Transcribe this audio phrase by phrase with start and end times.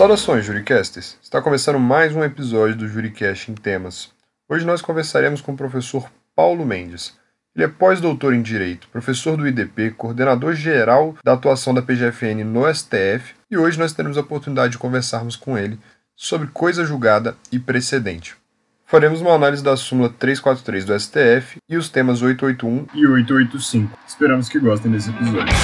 [0.00, 1.18] Saudações, Juricasters!
[1.22, 4.08] Está começando mais um episódio do Juricast em Temas.
[4.48, 7.14] Hoje nós conversaremos com o professor Paulo Mendes.
[7.54, 12.62] Ele é pós-doutor em Direito, professor do IDP, coordenador geral da atuação da PGFN no
[12.74, 15.78] STF, e hoje nós teremos a oportunidade de conversarmos com ele
[16.16, 18.34] sobre coisa julgada e precedente.
[18.86, 23.98] Faremos uma análise da súmula 343 do STF e os temas 881 e 885.
[24.08, 25.54] Esperamos que gostem desse episódio.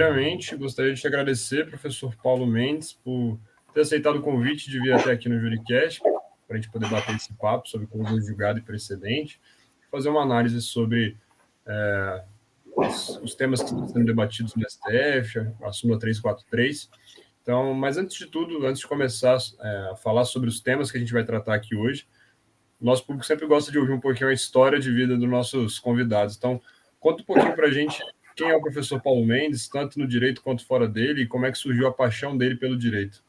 [0.00, 3.38] Primeiramente, gostaria de te agradecer, professor Paulo Mendes, por
[3.74, 6.00] ter aceitado o convite de vir até aqui no Juricast,
[6.48, 9.38] para a gente poder bater esse papo sobre coisa julgada e precedente,
[9.90, 11.18] fazer uma análise sobre
[11.66, 12.24] é,
[12.74, 16.88] os, os, temas que estão sendo debatidos no STF, a súmula 343.
[17.42, 20.96] Então, mas antes de tudo, antes de começar é, a falar sobre os temas que
[20.96, 22.08] a gente vai tratar aqui hoje,
[22.80, 26.38] nosso público sempre gosta de ouvir um pouquinho a história de vida dos nossos convidados.
[26.38, 26.58] Então,
[26.98, 28.02] conta um pouquinho para a gente
[28.40, 31.52] quem é o professor Paulo Mendes, tanto no direito quanto fora dele, e como é
[31.52, 33.22] que surgiu a paixão dele pelo direito.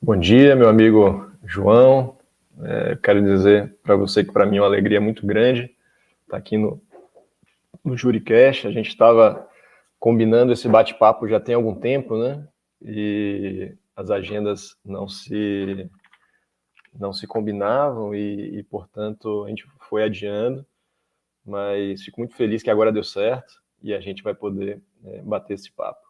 [0.00, 2.16] Bom dia, meu amigo João.
[2.62, 5.76] É, quero dizer para você que para mim é uma alegria muito grande
[6.28, 6.80] está aqui no,
[7.84, 8.66] no Juricast.
[8.66, 9.48] A gente estava
[9.98, 12.46] combinando esse bate-papo já tem algum tempo, né?
[12.80, 15.90] E as agendas não se
[16.94, 20.64] não se combinavam e, e, portanto, a gente foi adiando.
[21.48, 25.54] Mas fico muito feliz que agora deu certo e a gente vai poder é, bater
[25.54, 26.06] esse papo.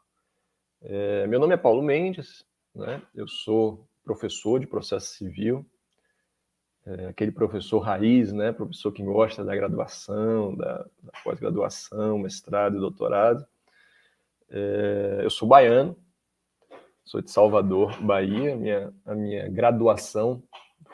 [0.82, 2.44] É, meu nome é Paulo Mendes,
[2.74, 3.00] né?
[3.14, 5.64] Eu sou professor de processo civil
[6.88, 12.80] é, aquele professor raiz, né, professor que gosta da graduação, da, da pós-graduação, mestrado e
[12.80, 13.46] doutorado.
[14.48, 15.94] É, eu sou baiano,
[17.04, 18.56] sou de Salvador, Bahia.
[18.56, 20.42] Minha, a minha graduação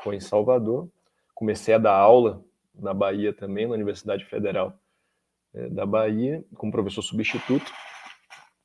[0.03, 0.89] foi em Salvador.
[1.33, 2.43] Comecei a dar aula
[2.75, 4.79] na Bahia também, na Universidade Federal
[5.55, 7.73] é, da Bahia, como professor substituto.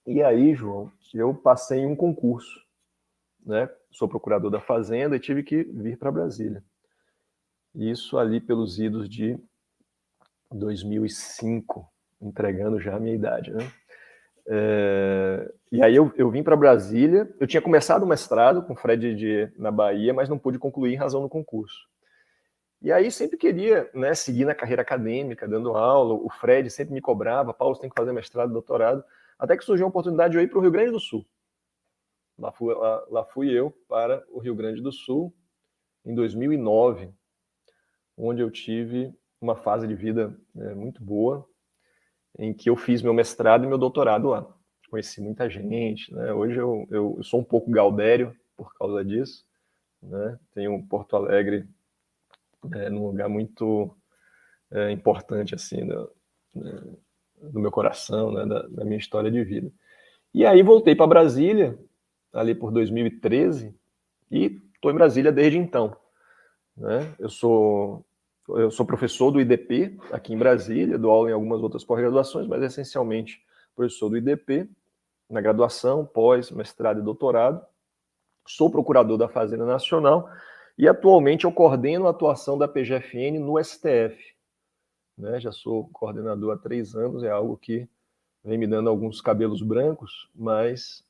[0.05, 2.59] E aí, João, eu passei em um concurso,
[3.45, 3.69] né?
[3.91, 6.63] Sou procurador da Fazenda e tive que vir para Brasília.
[7.75, 9.37] Isso ali pelos idos de
[10.51, 11.87] 2005,
[12.21, 13.71] entregando já a minha idade, né?
[14.51, 17.29] É, e aí eu, eu vim para Brasília.
[17.39, 20.97] Eu tinha começado o mestrado com Fred de, na Bahia, mas não pude concluir em
[20.97, 21.87] razão do concurso.
[22.81, 26.13] E aí sempre queria né, seguir na carreira acadêmica, dando aula.
[26.13, 29.03] O Fred sempre me cobrava, Paulo, tem que fazer mestrado, doutorado.
[29.37, 31.25] Até que surgiu a oportunidade de eu ir para o Rio Grande do Sul.
[32.37, 35.33] Lá fui, lá, lá fui eu para o Rio Grande do Sul
[36.05, 37.13] em 2009
[38.19, 41.47] onde eu tive uma fase de vida é, muito boa,
[42.37, 44.45] em que eu fiz meu mestrado e meu doutorado lá.
[44.89, 46.33] Conheci muita gente, né?
[46.33, 49.45] Hoje eu, eu, sou um pouco gaudério por causa disso,
[50.01, 50.37] né?
[50.53, 51.65] Tenho Porto Alegre
[52.73, 53.95] é, num lugar muito
[54.71, 55.95] é, importante, assim, né,
[57.41, 58.45] do meu coração, né?
[58.45, 59.71] Da, da minha história de vida.
[60.33, 61.77] E aí voltei para Brasília,
[62.33, 63.73] ali por 2013,
[64.31, 65.95] e estou em Brasília desde então.
[66.77, 67.13] Né?
[67.17, 68.05] Eu sou
[68.49, 72.63] eu sou professor do IDP aqui em Brasília, dou aula em algumas outras pós-graduações, mas
[72.63, 73.39] essencialmente
[73.75, 74.67] professor do IDP
[75.29, 77.63] na graduação, pós, mestrado e doutorado.
[78.47, 80.27] Sou procurador da Fazenda Nacional
[80.79, 84.17] e atualmente eu coordeno a atuação da PGFN no STF.
[85.17, 85.37] Né?
[85.37, 87.85] Já sou coordenador há três anos, é algo que
[88.41, 91.03] vem me dando alguns cabelos brancos, mas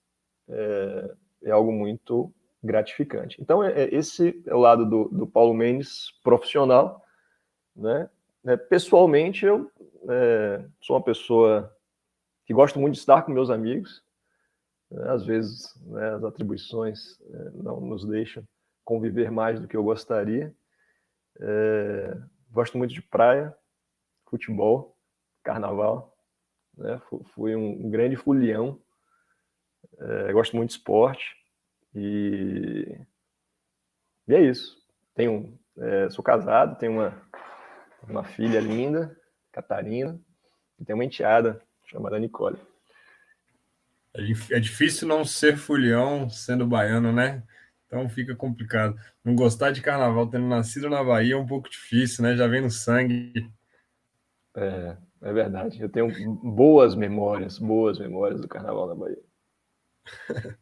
[0.49, 3.39] é, é algo muito gratificante.
[3.39, 7.05] Então, é, é, esse é o lado do, do Paulo Mendes profissional.
[7.75, 8.09] Né?
[8.47, 9.71] É, pessoalmente, eu
[10.09, 11.71] é, sou uma pessoa
[12.43, 14.03] que gosto muito de estar com meus amigos.
[14.89, 15.11] Né?
[15.11, 18.43] Às vezes, né, as atribuições é, não nos deixam
[18.89, 20.53] conviver mais do que eu gostaria.
[21.39, 22.17] É,
[22.51, 23.55] gosto muito de praia,
[24.29, 24.97] futebol,
[25.43, 26.17] carnaval.
[26.75, 26.99] Né?
[27.35, 28.81] Fui um grande fulião.
[29.99, 31.35] É, gosto muito de esporte.
[31.93, 32.99] E,
[34.27, 34.77] e é isso.
[35.13, 37.29] Tenho, é, sou casado, tenho uma
[38.07, 39.15] uma filha linda,
[39.51, 40.19] Catarina,
[40.79, 42.57] e tem uma enteada chamada Nicole.
[44.15, 44.21] É,
[44.55, 47.43] é difícil não ser fulhão sendo baiano, né?
[47.89, 48.95] Então fica complicado.
[49.25, 52.35] Não gostar de carnaval tendo nascido na Bahia é um pouco difícil, né?
[52.35, 53.51] Já vem no sangue.
[54.55, 55.81] É, é verdade.
[55.81, 59.23] Eu tenho boas memórias, boas memórias do carnaval na Bahia.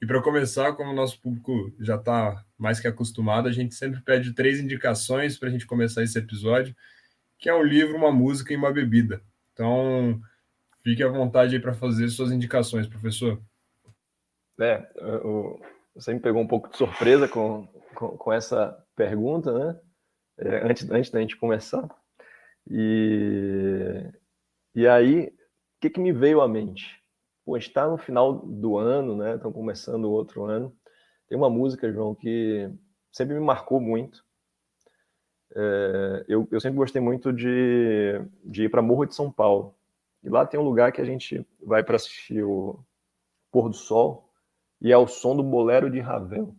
[0.00, 4.00] e para começar, como o nosso público já está mais que acostumado, a gente sempre
[4.02, 6.74] pede três indicações para a gente começar esse episódio,
[7.36, 9.20] que é um livro, uma música e uma bebida.
[9.52, 10.20] Então,
[10.84, 13.42] fique à vontade aí para fazer suas indicações, professor.
[14.60, 14.88] É,
[16.00, 19.80] você me pegou um pouco de surpresa com, com, com essa pergunta, né?
[20.38, 21.88] é, antes, antes da gente começar.
[22.68, 24.10] E,
[24.74, 27.00] e aí, o que, que me veio à mente?
[27.44, 29.34] Pô, está no final do ano, né?
[29.34, 30.74] Estamos começando o outro ano.
[31.28, 32.70] Tem uma música, João, que
[33.12, 34.24] sempre me marcou muito.
[35.54, 39.74] É, eu, eu sempre gostei muito de, de ir para Morro de São Paulo.
[40.22, 42.78] E lá tem um lugar que a gente vai para assistir o
[43.50, 44.29] pôr do sol
[44.80, 46.54] e é o som do bolero de Ravel.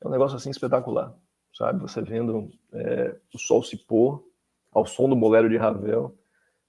[0.00, 1.14] É um negócio assim espetacular,
[1.52, 1.80] sabe?
[1.80, 4.24] Você vendo é, o sol se pôr
[4.72, 6.16] ao som do bolero de Ravel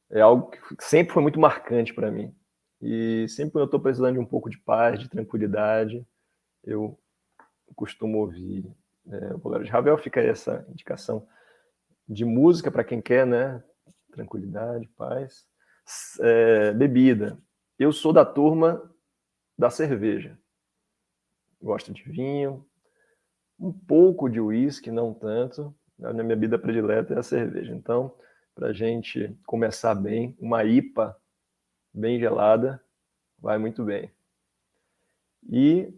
[0.09, 2.33] é algo que sempre foi muito marcante para mim.
[2.81, 6.05] E sempre quando eu estou precisando de um pouco de paz, de tranquilidade,
[6.63, 6.97] eu
[7.75, 8.71] costumo ouvir
[9.09, 9.97] é, o bolero de Ravel.
[9.97, 11.27] Fica aí essa indicação
[12.07, 13.61] de música para quem quer, né?
[14.11, 15.45] Tranquilidade, paz.
[16.19, 17.37] É, bebida.
[17.77, 18.81] Eu sou da turma
[19.57, 20.37] da cerveja.
[21.61, 22.65] Gosto de vinho,
[23.59, 25.75] um pouco de uísque, não tanto.
[26.03, 27.73] A minha bebida predileta é a cerveja.
[27.73, 28.15] Então,
[28.53, 31.15] para a gente começar bem, uma IPA
[31.93, 32.81] bem gelada
[33.39, 34.11] vai muito bem.
[35.49, 35.91] E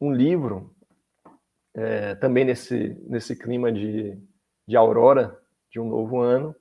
[0.00, 0.74] um livro,
[1.74, 4.18] é, também nesse, nesse clima de,
[4.66, 5.38] de aurora
[5.70, 6.54] de um novo ano,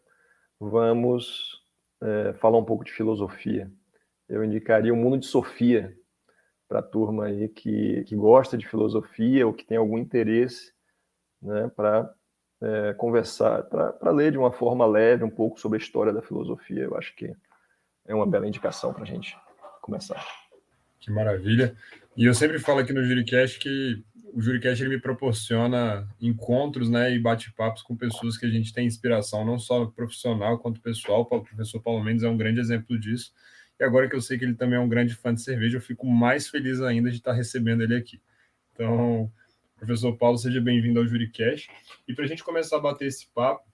[0.59, 1.63] vamos
[2.01, 3.71] é, falar um pouco de filosofia.
[4.27, 5.95] Eu indicaria o Mundo de Sofia,
[6.73, 10.73] para a turma aí que, que gosta de filosofia ou que tem algum interesse
[11.39, 12.11] né, para
[12.59, 16.81] é, conversar, para ler de uma forma leve um pouco sobre a história da filosofia.
[16.81, 17.31] Eu acho que
[18.07, 19.37] é uma bela indicação para a gente
[19.83, 20.25] começar.
[20.99, 21.77] Que maravilha.
[22.17, 24.03] E eu sempre falo aqui no Juricast que
[24.33, 28.87] o Juricast ele me proporciona encontros né, e bate-papos com pessoas que a gente tem
[28.87, 31.21] inspiração, não só profissional quanto pessoal.
[31.21, 33.31] O professor Paulo Mendes é um grande exemplo disso.
[33.79, 35.81] E agora que eu sei que ele também é um grande fã de cerveja, eu
[35.81, 38.21] fico mais feliz ainda de estar recebendo ele aqui.
[38.73, 39.31] Então,
[39.77, 41.69] professor Paulo, seja bem-vindo ao JuriCast.
[42.07, 43.67] E para a gente começar a bater esse papo,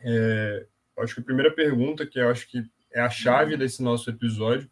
[0.00, 0.66] é,
[0.98, 4.70] acho que a primeira pergunta, que eu acho que é a chave desse nosso episódio,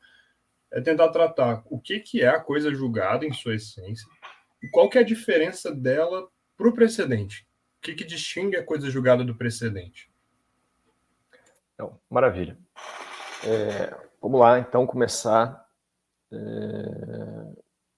[0.71, 4.07] é tentar tratar o que, que é a coisa julgada em sua essência
[4.63, 7.47] e qual que é a diferença dela para o precedente.
[7.79, 10.11] O que, que distingue a coisa julgada do precedente?
[11.75, 12.59] Então, maravilha.
[13.43, 15.67] É, Vamos lá, então, começar
[16.33, 16.37] é,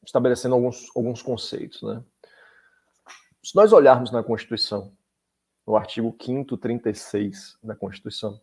[0.05, 1.83] estabelecendo alguns, alguns conceitos.
[1.83, 2.03] Né?
[3.43, 4.97] Se nós olharmos na Constituição,
[5.67, 8.41] no artigo 5 36 da Constituição,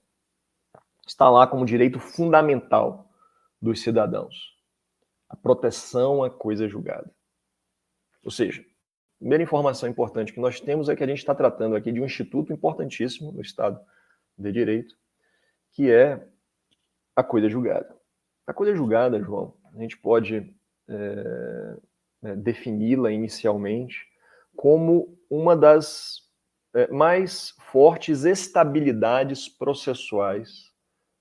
[1.08, 3.10] está lá como direito fundamental
[3.62, 4.58] dos cidadãos
[5.30, 7.14] a proteção à coisa julgada.
[8.24, 11.76] Ou seja, a primeira informação importante que nós temos é que a gente está tratando
[11.76, 13.80] aqui de um instituto importantíssimo no Estado
[14.36, 14.98] de Direito,
[15.72, 16.28] que é
[17.20, 17.94] a coisa julgada.
[18.48, 20.56] A coisa julgada, João, a gente pode
[20.88, 21.78] é,
[22.24, 24.08] é, defini-la inicialmente
[24.56, 26.22] como uma das
[26.74, 30.74] é, mais fortes estabilidades processuais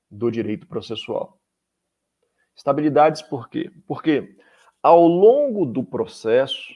[0.08, 1.40] do direito processual.
[2.54, 3.70] Estabilidades por quê?
[3.84, 4.36] Porque
[4.80, 6.72] ao longo do processo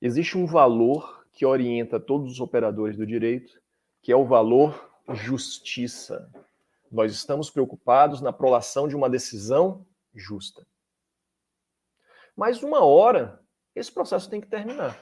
[0.00, 3.60] existe um valor que orienta todos os operadores do direito,
[4.02, 6.28] que é o valor justiça.
[6.90, 10.66] Nós estamos preocupados na prolação de uma decisão justa.
[12.34, 13.42] Mas uma hora,
[13.74, 14.98] esse processo tem que terminar.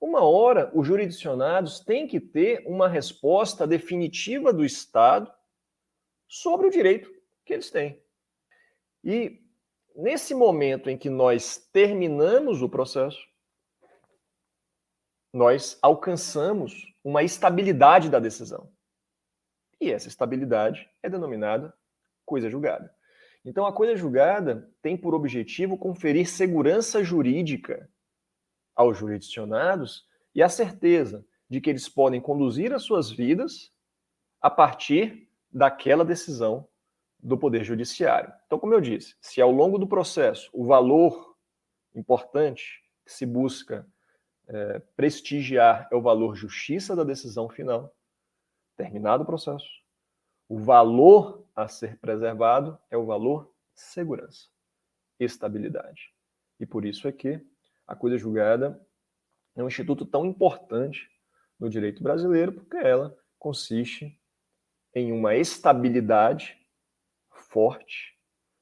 [0.00, 5.32] Uma hora, os jurisdicionados têm que ter uma resposta definitiva do Estado
[6.26, 7.12] sobre o direito
[7.44, 8.02] que eles têm.
[9.04, 9.40] E
[9.94, 13.20] nesse momento em que nós terminamos o processo,
[15.32, 18.70] nós alcançamos uma estabilidade da decisão.
[19.82, 21.74] E essa estabilidade é denominada
[22.24, 22.94] coisa julgada.
[23.44, 27.90] Então, a coisa julgada tem por objetivo conferir segurança jurídica
[28.76, 33.72] aos jurisdicionados e a certeza de que eles podem conduzir as suas vidas
[34.40, 36.68] a partir daquela decisão
[37.18, 38.32] do Poder Judiciário.
[38.46, 41.36] Então, como eu disse, se ao longo do processo o valor
[41.92, 43.84] importante que se busca
[44.46, 47.92] é, prestigiar é o valor justiça da decisão final,
[48.76, 49.68] terminado o processo,
[50.48, 54.48] o valor a ser preservado é o valor segurança,
[55.18, 56.12] estabilidade.
[56.60, 57.44] E por isso é que
[57.86, 58.80] a coisa julgada
[59.54, 61.10] é um instituto tão importante
[61.58, 64.20] no direito brasileiro, porque ela consiste
[64.94, 66.58] em uma estabilidade
[67.30, 68.18] forte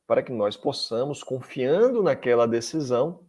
[0.07, 3.29] para que nós possamos, confiando naquela decisão,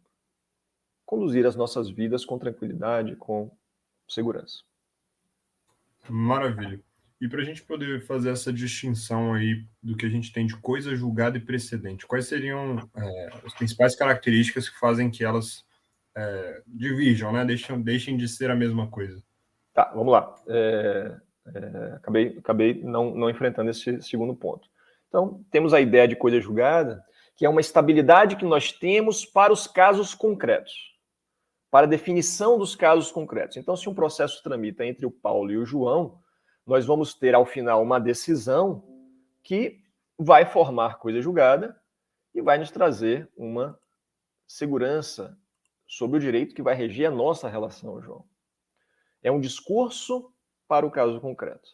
[1.06, 3.56] conduzir as nossas vidas com tranquilidade, com
[4.08, 4.64] segurança.
[6.12, 6.80] Maravilha.
[7.20, 10.58] E para a gente poder fazer essa distinção aí do que a gente tem de
[10.58, 15.64] coisa julgada e precedente, quais seriam é, as principais características que fazem que elas
[16.16, 17.46] é, divirjam, né?
[17.46, 19.22] deixem, deixem de ser a mesma coisa?
[19.74, 20.36] Tá, vamos lá.
[20.48, 21.16] É,
[21.54, 24.68] é, acabei acabei não, não enfrentando esse segundo ponto.
[25.08, 27.04] Então, temos a ideia de coisa julgada,
[27.36, 30.91] que é uma estabilidade que nós temos para os casos concretos,
[31.72, 33.56] para definição dos casos concretos.
[33.56, 36.22] Então, se um processo tramita entre o Paulo e o João,
[36.68, 38.84] nós vamos ter ao final uma decisão
[39.42, 39.82] que
[40.20, 41.82] vai formar coisa julgada
[42.36, 43.80] e vai nos trazer uma
[44.46, 45.38] segurança
[45.88, 48.26] sobre o direito que vai reger a nossa relação, João.
[49.24, 50.32] É um discurso
[50.68, 51.70] para o caso concreto.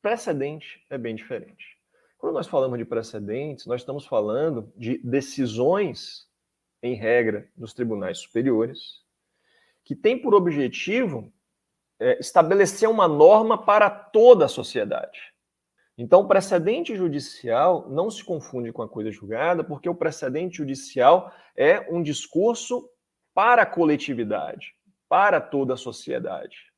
[0.00, 1.78] Precedente é bem diferente.
[2.18, 6.28] Quando nós falamos de precedentes, nós estamos falando de decisões,
[6.84, 9.02] em regra, nos tribunais superiores,
[9.82, 11.32] que têm por objetivo
[11.98, 15.32] é, estabelecer uma norma para toda a sociedade.
[15.96, 21.32] Então, o precedente judicial não se confunde com a coisa julgada, porque o precedente judicial
[21.56, 22.86] é um discurso
[23.32, 24.74] para a coletividade,
[25.08, 26.70] para toda a sociedade.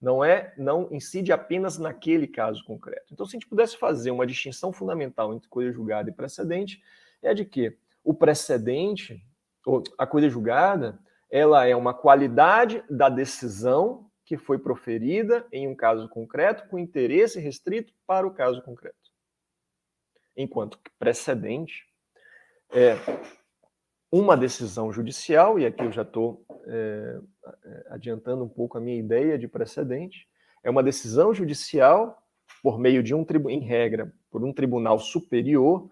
[0.00, 3.12] Não é, não incide apenas naquele caso concreto.
[3.12, 6.80] Então, se a gente pudesse fazer uma distinção fundamental entre coisa julgada e precedente,
[7.22, 7.76] é a de que
[8.06, 9.20] o precedente,
[9.98, 10.96] a coisa julgada,
[11.28, 17.40] ela é uma qualidade da decisão que foi proferida em um caso concreto com interesse
[17.40, 18.96] restrito para o caso concreto.
[20.36, 21.84] Enquanto que precedente
[22.70, 22.94] é
[24.10, 27.18] uma decisão judicial, e aqui eu já estou é,
[27.90, 30.28] adiantando um pouco a minha ideia de precedente,
[30.62, 32.22] é uma decisão judicial
[32.62, 35.90] por meio de um em regra, por um tribunal superior,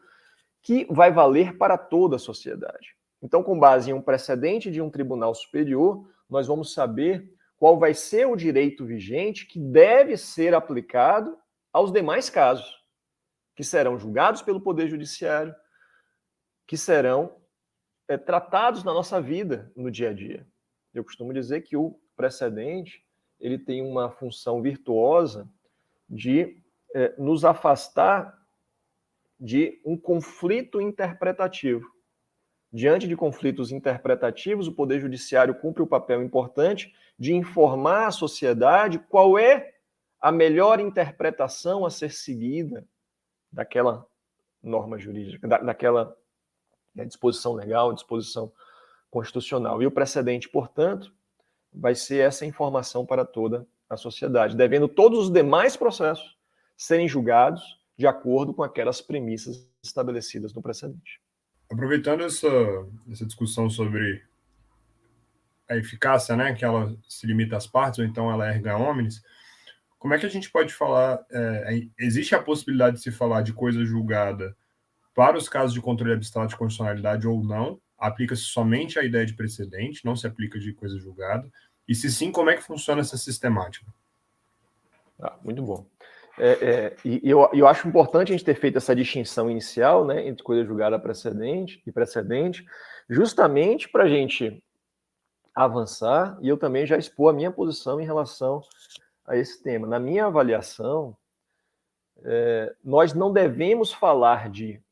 [0.65, 2.97] que vai valer para toda a sociedade.
[3.23, 7.93] Então, com base em um precedente de um tribunal superior, nós vamos saber qual vai
[7.95, 11.39] ser o direito vigente que deve ser aplicado
[11.71, 12.83] aos demais casos,
[13.55, 15.55] que serão julgados pelo Poder Judiciário,
[16.67, 17.37] que serão
[18.09, 20.47] é, tratados na nossa vida no dia a dia.
[20.95, 23.05] Eu costumo dizer que o precedente
[23.39, 25.47] ele tem uma função virtuosa
[26.09, 26.57] de
[26.95, 28.44] é, nos afastar
[29.39, 31.87] de um conflito interpretativo.
[32.73, 38.99] Diante de conflitos interpretativos, o Poder Judiciário cumpre o papel importante de informar a sociedade
[38.99, 39.75] qual é
[40.21, 42.85] a melhor interpretação a ser seguida
[43.53, 44.07] daquela
[44.63, 46.17] norma jurídica, da, daquela
[46.95, 48.53] né, disposição legal, disposição
[49.11, 49.83] constitucional.
[49.83, 51.15] E o precedente, portanto,
[51.73, 56.37] vai ser essa informação para toda a sociedade, devendo todos os demais processos
[56.77, 61.21] serem julgados de acordo com aquelas premissas estabelecidas no precedente.
[61.71, 62.49] Aproveitando essa,
[63.11, 64.23] essa discussão sobre
[65.69, 69.23] a eficácia, né, que ela se limita às partes, ou então ela é erga omnes,
[69.99, 71.25] como é que a gente pode falar?
[71.31, 74.55] É, existe a possibilidade de se falar de coisa julgada
[75.15, 77.81] para os casos de controle abstrato de constitucionalidade ou não?
[77.97, 81.51] Aplica-se somente a ideia de precedente, não se aplica de coisa julgada?
[81.89, 83.87] E se sim, como é que funciona essa sistemática?
[85.19, 85.87] Ah, muito bom.
[86.39, 90.27] É, é, e eu, eu acho importante a gente ter feito essa distinção inicial né,
[90.27, 92.65] entre coisa julgada precedente e precedente,
[93.09, 94.63] justamente para a gente
[95.55, 98.61] avançar e eu também já expor a minha posição em relação
[99.25, 99.87] a esse tema.
[99.87, 101.17] Na minha avaliação,
[102.25, 104.83] é, nós não devemos falar de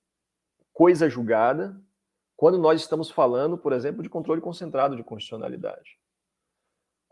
[0.73, 1.77] coisa julgada
[2.37, 6.02] quando nós estamos falando, por exemplo, de controle concentrado de constitucionalidade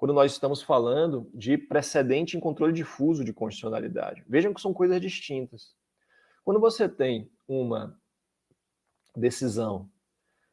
[0.00, 4.24] quando nós estamos falando de precedente em controle difuso de constitucionalidade.
[4.26, 5.74] Vejam que são coisas distintas.
[6.42, 7.94] Quando você tem uma
[9.14, 9.90] decisão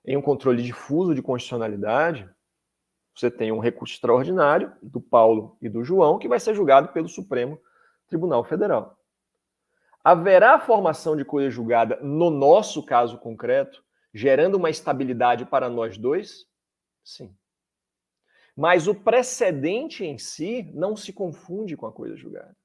[0.04, 2.30] em um controle difuso de constitucionalidade,
[3.16, 7.08] você tem um recurso extraordinário do Paulo e do João que vai ser julgado pelo
[7.08, 7.58] Supremo
[8.10, 9.00] Tribunal Federal.
[10.04, 13.82] Haverá formação de coisa julgada no nosso caso concreto,
[14.14, 16.46] gerando uma estabilidade para nós dois?
[17.02, 17.34] Sim.
[18.58, 22.58] Mas o precedente em si não se confunde com a coisa julgada.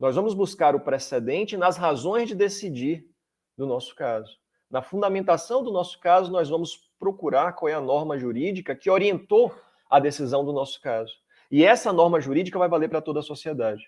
[0.00, 3.06] Nós vamos buscar o precedente nas razões de decidir
[3.54, 4.38] do nosso caso.
[4.70, 9.54] Na fundamentação do nosso caso, nós vamos procurar qual é a norma jurídica que orientou
[9.90, 11.12] a decisão do nosso caso.
[11.50, 13.86] E essa norma jurídica vai valer para toda a sociedade.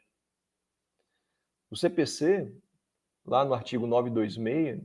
[1.70, 2.54] O CPC,
[3.24, 4.82] lá no artigo 926,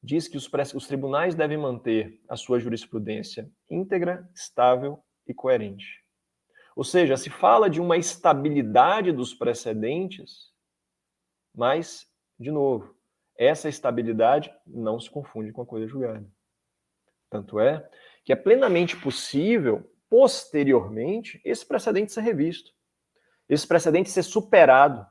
[0.00, 6.04] diz que os, os tribunais devem manter a sua jurisprudência íntegra, estável e coerente.
[6.74, 10.52] Ou seja, se fala de uma estabilidade dos precedentes,
[11.54, 12.08] mas,
[12.38, 12.96] de novo,
[13.36, 16.26] essa estabilidade não se confunde com a coisa julgada.
[17.28, 17.88] Tanto é
[18.24, 22.72] que é plenamente possível, posteriormente, esse precedente ser revisto,
[23.48, 25.06] esse precedente ser superado,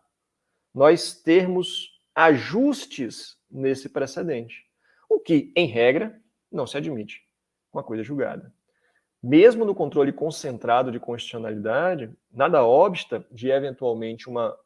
[0.74, 4.68] nós termos ajustes nesse precedente,
[5.10, 6.22] o que, em regra,
[6.52, 7.28] não se admite
[7.72, 8.54] com a coisa julgada.
[9.22, 14.58] Mesmo no controle concentrado de constitucionalidade, nada obsta de eventualmente uma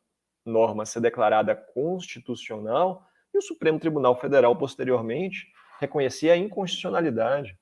[0.45, 5.48] norma ser declarada constitucional e o Supremo Tribunal Federal posteriormente
[5.79, 7.57] reconhecer a inconstitucionalidade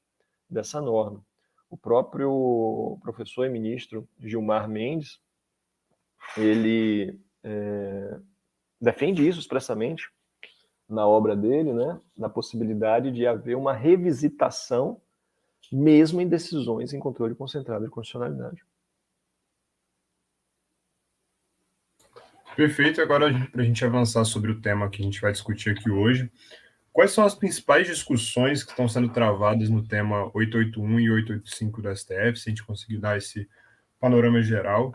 [0.49, 1.23] dessa norma.
[1.69, 5.19] O próprio professor e ministro Gilmar Mendes,
[6.35, 8.19] ele é,
[8.79, 10.09] defende isso expressamente
[10.89, 15.01] na obra dele, né, na possibilidade de haver uma revisitação,
[15.71, 18.61] mesmo em decisões em controle concentrado de constitucionalidade.
[22.55, 23.01] Perfeito.
[23.01, 26.29] Agora, para a gente avançar sobre o tema que a gente vai discutir aqui hoje,
[26.91, 31.95] quais são as principais discussões que estão sendo travadas no tema 881 e 885 do
[31.95, 33.49] STF, se a gente conseguir dar esse
[33.99, 34.93] panorama geral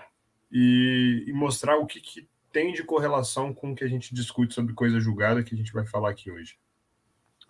[0.52, 4.54] e, e mostrar o que, que tem de correlação com o que a gente discute
[4.54, 6.58] sobre coisa julgada que a gente vai falar aqui hoje?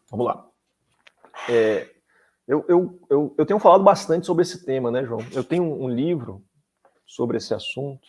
[0.09, 0.49] Vamos lá.
[1.49, 1.96] É,
[2.47, 5.21] eu, eu, eu, eu, tenho falado bastante sobre esse tema, né, João?
[5.33, 6.45] Eu tenho um livro
[7.05, 8.07] sobre esse assunto,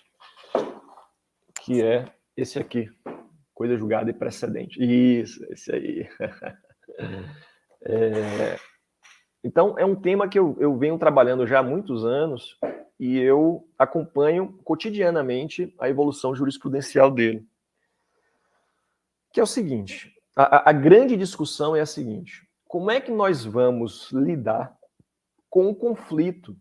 [1.63, 2.89] que é esse aqui,
[3.53, 4.79] Coisa Julgada e Precedente.
[4.79, 6.10] Isso, esse aí.
[7.82, 8.58] é,
[9.44, 12.58] então, é um tema que eu, eu venho trabalhando já há muitos anos
[13.00, 17.44] e eu acompanho cotidianamente a evolução jurisprudencial dele.
[19.34, 23.45] Que é o seguinte: a, a grande discussão é a seguinte: como é que nós
[23.45, 24.77] vamos lidar
[25.50, 26.55] com o conflito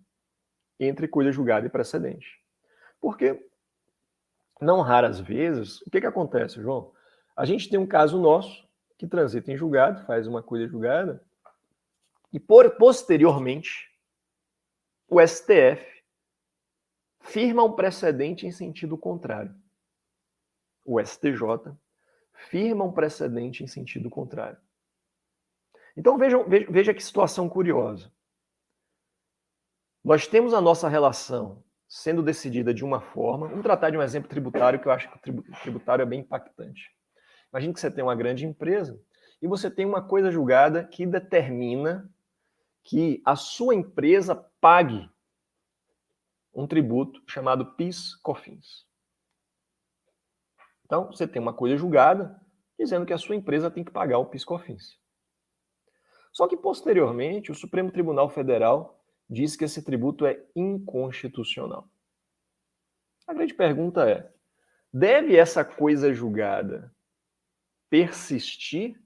[0.78, 2.40] entre coisa julgada e precedente?
[3.00, 3.44] Porque,
[4.60, 6.92] não raras vezes, o que, que acontece, João?
[7.36, 11.22] A gente tem um caso nosso que transita em julgado, faz uma coisa julgada,
[12.32, 13.90] e por, posteriormente,
[15.08, 15.86] o STF
[17.20, 19.54] firma um precedente em sentido contrário.
[20.84, 21.74] O STJ
[22.48, 24.58] firma um precedente em sentido contrário.
[25.96, 28.12] Então vejam, veja, veja que situação curiosa.
[30.04, 33.48] Nós temos a nossa relação sendo decidida de uma forma.
[33.48, 36.92] Vamos tratar de um exemplo tributário que eu acho que o tributário é bem impactante.
[37.52, 39.00] Imagine que você tem uma grande empresa
[39.40, 42.10] e você tem uma coisa julgada que determina
[42.82, 45.10] que a sua empresa pague
[46.54, 48.86] um tributo chamado PIS/COFINS.
[50.84, 52.40] Então, você tem uma coisa julgada
[52.78, 54.98] dizendo que a sua empresa tem que pagar o PIS/COFINS.
[56.36, 61.88] Só que posteriormente, o Supremo Tribunal Federal diz que esse tributo é inconstitucional.
[63.26, 64.30] A grande pergunta é:
[64.92, 66.94] deve essa coisa julgada
[67.88, 69.00] persistir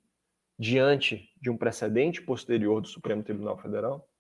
[0.59, 4.11] diante de um precedente posterior do Supremo Tribunal Federal?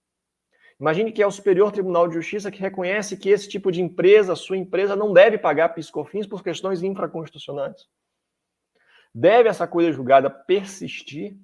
[0.78, 4.36] Imagine que é o Superior Tribunal de Justiça que reconhece que esse tipo de empresa,
[4.36, 7.88] sua empresa, não deve pagar piscofins por questões infraconstitucionais.
[9.12, 11.36] Deve essa coisa julgada persistir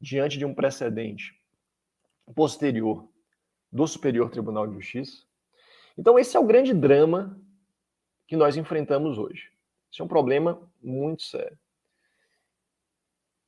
[0.00, 1.38] diante de um precedente
[2.34, 3.08] posterior
[3.70, 5.24] do Superior Tribunal de Justiça?
[5.98, 7.38] Então, esse é o grande drama
[8.26, 9.52] que nós enfrentamos hoje.
[9.92, 11.58] Esse é um problema muito sério.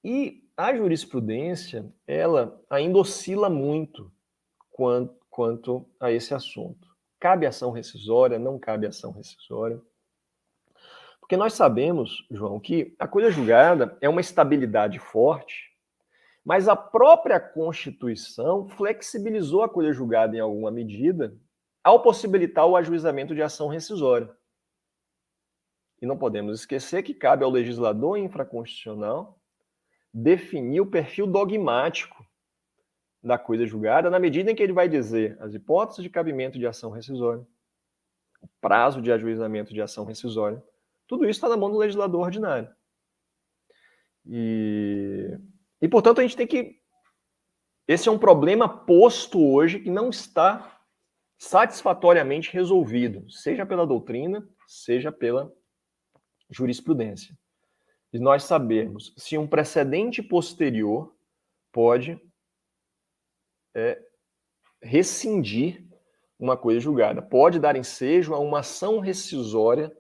[0.04, 4.12] E a jurisprudência, ela ainda oscila muito
[4.70, 6.94] quanto quanto a esse assunto.
[7.18, 9.80] Cabe ação rescisória, não cabe ação rescisória?
[11.18, 15.71] Porque nós sabemos, João, que a coisa julgada é uma estabilidade forte,
[16.44, 21.36] mas a própria Constituição flexibilizou a coisa julgada em alguma medida
[21.82, 24.34] ao possibilitar o ajuizamento de ação rescisória.
[26.00, 29.40] E não podemos esquecer que cabe ao legislador infraconstitucional
[30.12, 32.26] definir o perfil dogmático
[33.22, 36.66] da coisa julgada, na medida em que ele vai dizer as hipóteses de cabimento de
[36.66, 37.46] ação rescisória,
[38.40, 40.62] o prazo de ajuizamento de ação rescisória,
[41.06, 42.68] tudo isso está na mão do legislador ordinário.
[44.26, 45.38] E,
[45.82, 46.80] e, portanto, a gente tem que.
[47.88, 50.80] Esse é um problema posto hoje que não está
[51.36, 55.52] satisfatoriamente resolvido, seja pela doutrina, seja pela
[56.48, 57.36] jurisprudência.
[58.12, 61.12] E nós sabemos se um precedente posterior
[61.72, 62.20] pode
[63.74, 64.00] é,
[64.80, 65.84] rescindir
[66.38, 67.20] uma coisa julgada.
[67.20, 69.90] Pode dar ensejo a uma ação rescisória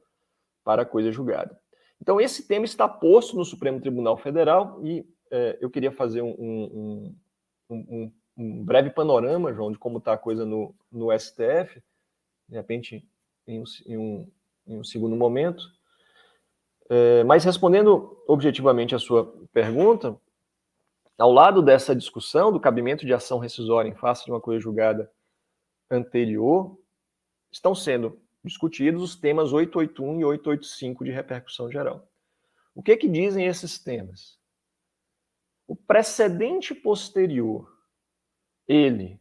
[0.62, 1.58] para a coisa julgada.
[2.00, 6.34] Então, esse tema está posto no Supremo Tribunal Federal e é, eu queria fazer um,
[6.38, 7.16] um,
[7.70, 11.82] um, um, breve panorama, João, de como está a coisa no, no STF,
[12.46, 13.08] de repente,
[13.46, 13.58] em
[13.96, 14.30] um,
[14.66, 15.62] em um segundo momento.
[16.90, 20.20] É, mas respondendo objetivamente a sua pergunta,
[21.16, 25.10] ao lado dessa discussão do cabimento de ação rescisória em face de uma coisa julgada
[25.90, 26.78] anterior,
[27.50, 32.06] estão sendo discutidos os temas 881 e 885 de repercussão geral.
[32.74, 34.41] O que que dizem esses temas?
[35.66, 37.70] O precedente posterior,
[38.66, 39.20] ele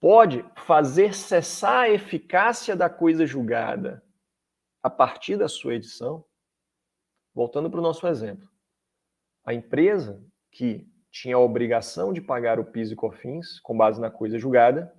[0.00, 4.02] pode fazer cessar a eficácia da coisa julgada
[4.82, 6.24] a partir da sua edição?
[7.34, 8.48] Voltando para o nosso exemplo.
[9.44, 14.10] A empresa que tinha a obrigação de pagar o PIS e COFINS com base na
[14.10, 14.92] coisa julgada,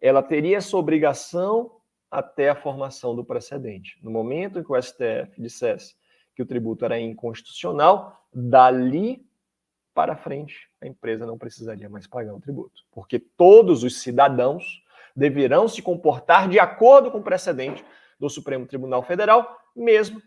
[0.00, 3.98] ela teria essa obrigação até a formação do precedente.
[4.02, 5.94] No momento em que o STF dissesse
[6.34, 9.28] que o tributo era inconstitucional, dali
[10.00, 14.82] para frente a empresa não precisaria mais pagar um tributo, porque todos os cidadãos
[15.14, 17.84] deverão se comportar de acordo com o precedente
[18.18, 20.22] do Supremo Tribunal Federal, mesmo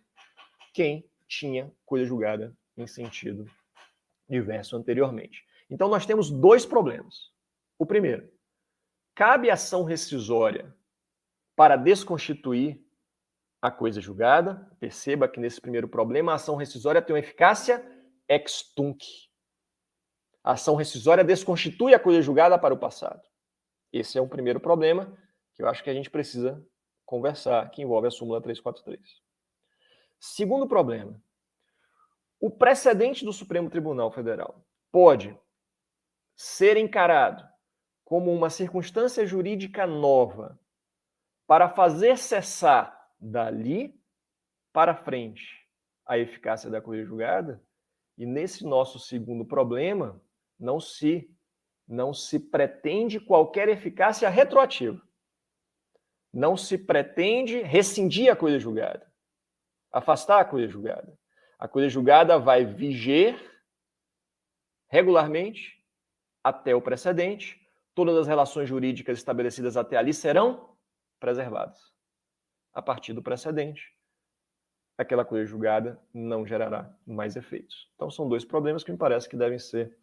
[0.76, 3.50] quem tinha coisa julgada em sentido
[4.30, 5.44] diverso anteriormente.
[5.68, 7.32] Então nós temos dois problemas.
[7.80, 8.30] O primeiro,
[9.16, 10.72] cabe ação rescisória
[11.56, 12.80] para desconstituir
[13.60, 14.70] a coisa julgada.
[14.80, 17.84] Perceba que nesse primeiro problema a ação rescisória tem uma eficácia
[18.30, 19.33] ex tunc.
[20.44, 23.22] A ação rescisória desconstitui a coisa julgada para o passado.
[23.92, 25.18] Esse é um primeiro problema
[25.56, 26.66] que eu acho que a gente precisa
[27.06, 29.22] conversar, que envolve a súmula 343.
[30.20, 31.22] Segundo problema,
[32.40, 35.38] o precedente do Supremo Tribunal Federal pode
[36.36, 37.48] ser encarado
[38.04, 40.60] como uma circunstância jurídica nova
[41.48, 43.98] para fazer cessar dali
[44.74, 45.68] para frente
[46.06, 47.64] a eficácia da coisa julgada,
[48.18, 50.22] e nesse nosso segundo problema
[50.64, 51.30] não se
[51.86, 55.02] não se pretende qualquer eficácia retroativa.
[56.32, 59.06] Não se pretende rescindir a coisa julgada,
[59.92, 61.20] afastar a coisa julgada.
[61.60, 63.38] A coisa julgada vai viger
[64.88, 65.84] regularmente
[66.42, 67.60] até o precedente.
[67.94, 70.76] Todas as relações jurídicas estabelecidas até ali serão
[71.20, 71.80] preservadas.
[72.74, 73.94] A partir do precedente,
[74.98, 77.92] aquela coisa julgada não gerará mais efeitos.
[77.96, 79.96] Então, são dois problemas que me parece que devem ser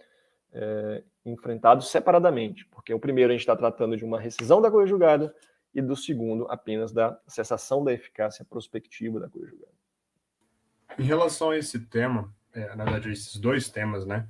[0.53, 4.89] é, enfrentados separadamente, porque o primeiro a gente está tratando de uma rescisão da coisa
[4.89, 5.35] julgada
[5.75, 9.73] e do segundo apenas da cessação da eficácia prospectiva da coisa julgada.
[10.99, 14.29] Em relação a esse tema, é, na verdade, esses dois temas, né?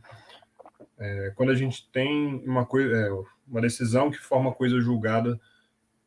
[0.99, 3.11] É, quando a gente tem uma coisa, é,
[3.49, 5.41] uma decisão que forma coisa julgada,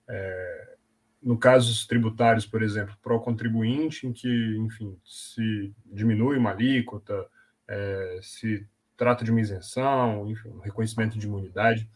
[0.07, 0.75] é,
[1.21, 7.27] no casos tributários, por exemplo, para o contribuinte, em que, enfim, se diminui uma alíquota,
[7.67, 11.89] é, se trata de uma isenção, enfim, um reconhecimento de imunidade,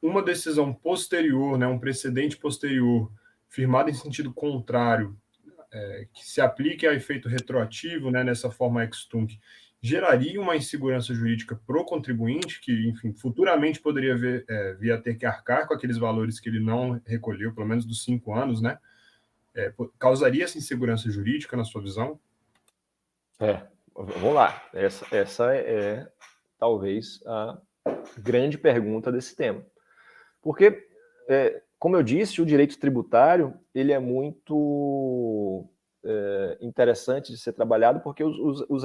[0.00, 3.10] uma decisão posterior, né, um precedente posterior,
[3.48, 5.16] firmado em sentido contrário
[5.72, 9.38] é, que se aplique a efeito retroativo, né, nessa forma ex-tunc,
[9.80, 14.98] geraria uma insegurança jurídica para o contribuinte, que, enfim, futuramente poderia ver, é, vir a
[14.98, 18.60] ter que arcar com aqueles valores que ele não recolheu, pelo menos dos cinco anos,
[18.60, 18.78] né?
[19.54, 22.18] É, causaria essa insegurança jurídica, na sua visão?
[23.38, 24.62] É, vamos lá.
[24.72, 26.06] Essa, essa é
[26.58, 27.58] talvez a
[28.18, 29.64] grande pergunta desse tema.
[30.42, 30.86] Porque
[31.28, 35.68] é, como eu disse, o direito tributário ele é muito
[36.04, 38.84] é, interessante de ser trabalhado porque os, os,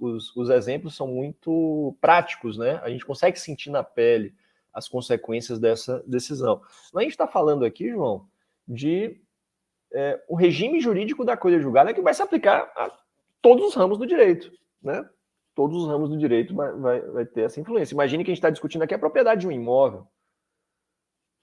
[0.00, 2.80] os, os, exemplos são muito práticos, né?
[2.82, 4.34] A gente consegue sentir na pele
[4.72, 6.60] as consequências dessa decisão.
[6.92, 8.28] Mas a gente está falando aqui, João,
[8.68, 9.18] de
[9.92, 12.90] é, um regime jurídico da coisa julgada que vai se aplicar a
[13.46, 14.50] todos os ramos do direito,
[14.82, 15.08] né?
[15.54, 17.94] Todos os ramos do direito vai, vai, vai ter essa influência.
[17.94, 20.04] Imagine que a gente está discutindo aqui a propriedade de um imóvel.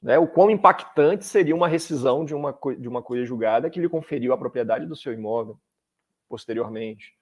[0.01, 3.87] Né, o quão impactante seria uma rescisão de uma, de uma coisa julgada que lhe
[3.87, 5.57] conferiu a propriedade do seu imóvel
[6.27, 7.13] posteriormente.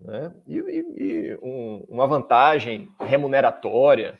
[0.00, 4.18] Né, e, e, e um, uma vantagem remuneratória.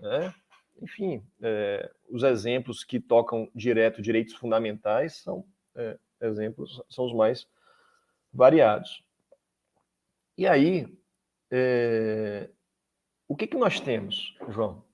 [0.00, 0.34] Né,
[0.80, 5.44] enfim, é, os exemplos que tocam direto direitos fundamentais são
[5.76, 7.46] é, exemplos, são os mais
[8.32, 9.02] variados.
[10.36, 10.86] E aí,
[11.50, 12.48] é,
[13.26, 14.84] o que, que nós temos, João?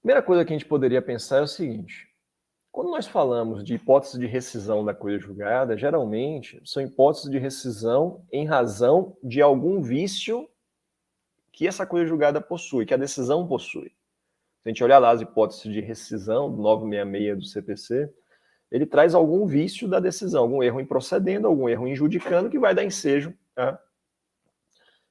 [0.00, 2.08] Primeira coisa que a gente poderia pensar é o seguinte:
[2.70, 8.22] quando nós falamos de hipótese de rescisão da coisa julgada, geralmente são hipóteses de rescisão
[8.32, 10.48] em razão de algum vício
[11.52, 13.92] que essa coisa julgada possui, que a decisão possui.
[14.60, 18.14] Se a gente olhar lá as hipóteses de rescisão do 966 do CPC,
[18.74, 22.58] ele traz algum vício da decisão, algum erro em procedendo, algum erro em judicando, que
[22.58, 23.78] vai dar ensejo à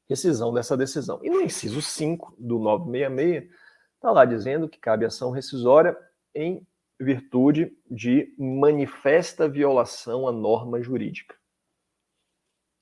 [0.07, 1.19] rescisão dessa decisão.
[1.23, 3.63] E no inciso 5 do 966,
[4.03, 5.97] Está lá dizendo que cabe ação rescisória
[6.35, 6.67] em
[6.99, 11.37] virtude de manifesta violação à norma jurídica.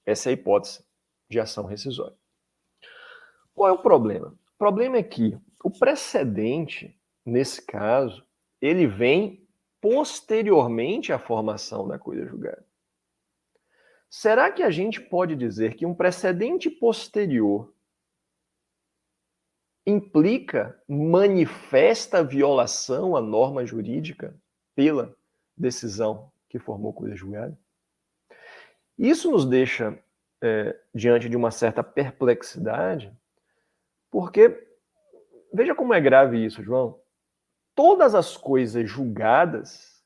[0.04, 0.84] Essa é a hipótese
[1.30, 2.18] de ação rescisória.
[3.54, 4.30] Qual é o problema?
[4.30, 8.26] O problema é que o precedente, nesse caso,
[8.60, 9.41] ele vem
[9.82, 12.66] posteriormente à formação da coisa julgada.
[14.10, 17.74] Será que a gente pode dizer que um precedente posterior
[19.86, 24.36] implica manifesta violação à norma jurídica
[24.76, 25.16] pela
[25.58, 27.58] decisão que formou coisa julgada.
[28.98, 29.98] Isso nos deixa
[30.42, 33.12] é, diante de uma certa perplexidade,
[34.10, 34.68] porque
[35.54, 37.01] veja como é grave isso, João.
[37.76, 40.04] Todas as coisas julgadas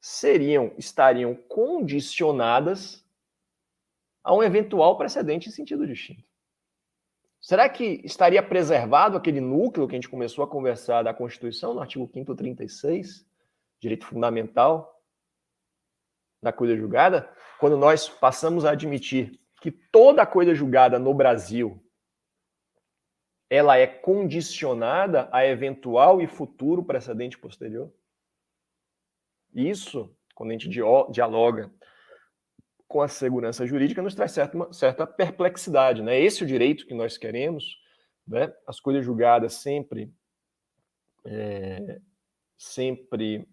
[0.00, 3.04] seriam estariam condicionadas
[4.22, 6.24] a um eventual precedente em sentido distinto.
[7.40, 11.80] Será que estaria preservado aquele núcleo que a gente começou a conversar da Constituição, no
[11.80, 13.26] artigo 5 36,
[13.80, 15.02] direito fundamental
[16.42, 21.82] da coisa julgada, quando nós passamos a admitir que toda coisa julgada no Brasil
[23.50, 27.92] ela é condicionada a eventual e futuro precedente posterior?
[29.52, 31.70] Isso, quando a gente dialoga
[32.90, 36.02] com a segurança jurídica nos traz certa, uma, certa perplexidade.
[36.02, 36.20] Né?
[36.20, 37.76] Esse é o direito que nós queremos,
[38.26, 38.52] né?
[38.66, 40.12] as coisas julgadas sempre,
[41.24, 42.00] é,
[42.56, 43.48] sempre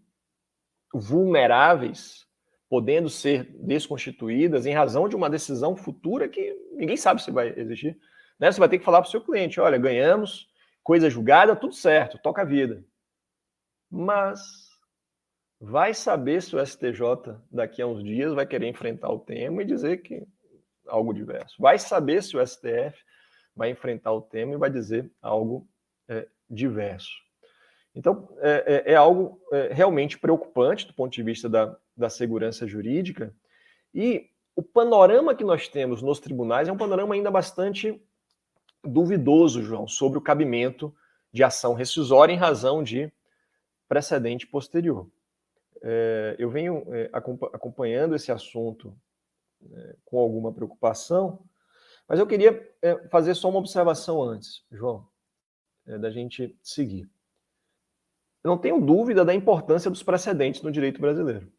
[0.91, 2.25] vulneráveis,
[2.69, 7.97] podendo ser desconstituídas em razão de uma decisão futura que ninguém sabe se vai existir.
[8.39, 8.51] Né?
[8.51, 10.47] Você vai ter que falar para o seu cliente: olha, ganhamos,
[10.83, 12.83] coisa julgada, tudo certo, toca a vida.
[13.89, 14.67] Mas
[15.59, 19.65] Vai saber se o STJ daqui a uns dias vai querer enfrentar o tema e
[19.65, 20.23] dizer que
[20.85, 21.55] algo diverso.
[21.59, 22.95] Vai saber se o STF
[23.55, 25.67] vai enfrentar o tema e vai dizer algo
[26.07, 27.11] é, diverso.
[27.95, 32.67] Então, é, é, é algo é, realmente preocupante do ponto de vista da, da segurança
[32.67, 33.33] jurídica.
[33.91, 37.99] E o panorama que nós temos nos tribunais é um panorama ainda bastante
[38.87, 40.93] duvidoso, João, sobre o cabimento
[41.31, 43.11] de ação rescisória em razão de
[43.87, 45.09] precedente posterior.
[45.81, 48.97] É, eu venho é, acompanhando esse assunto
[49.71, 51.43] é, com alguma preocupação,
[52.07, 55.07] mas eu queria é, fazer só uma observação antes, João,
[55.85, 57.09] é, da gente seguir.
[58.43, 61.51] Eu não tenho dúvida da importância dos precedentes no direito brasileiro.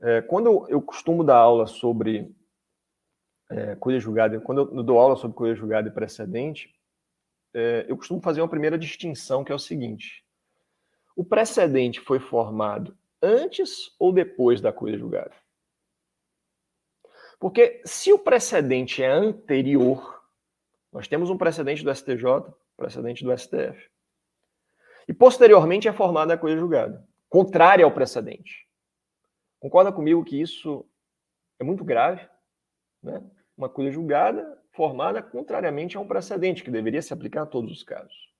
[0.00, 2.34] É, quando eu, eu, costumo dar aula sobre
[3.80, 6.74] coisa julgada, quando eu dou aula sobre coisa julgada e precedente,
[7.88, 10.24] eu costumo fazer uma primeira distinção que é o seguinte:
[11.14, 15.34] o precedente foi formado antes ou depois da coisa julgada?
[17.38, 20.22] Porque se o precedente é anterior,
[20.92, 22.24] nós temos um precedente do STJ,
[22.76, 23.90] precedente do STF.
[25.06, 28.66] E posteriormente é formada a coisa julgada, contrária ao precedente.
[29.60, 30.84] Concorda comigo que isso
[31.58, 32.26] é muito grave?
[33.04, 33.22] Né?
[33.56, 37.82] Uma coisa julgada formada contrariamente a um precedente, que deveria se aplicar a todos os
[37.84, 38.32] casos.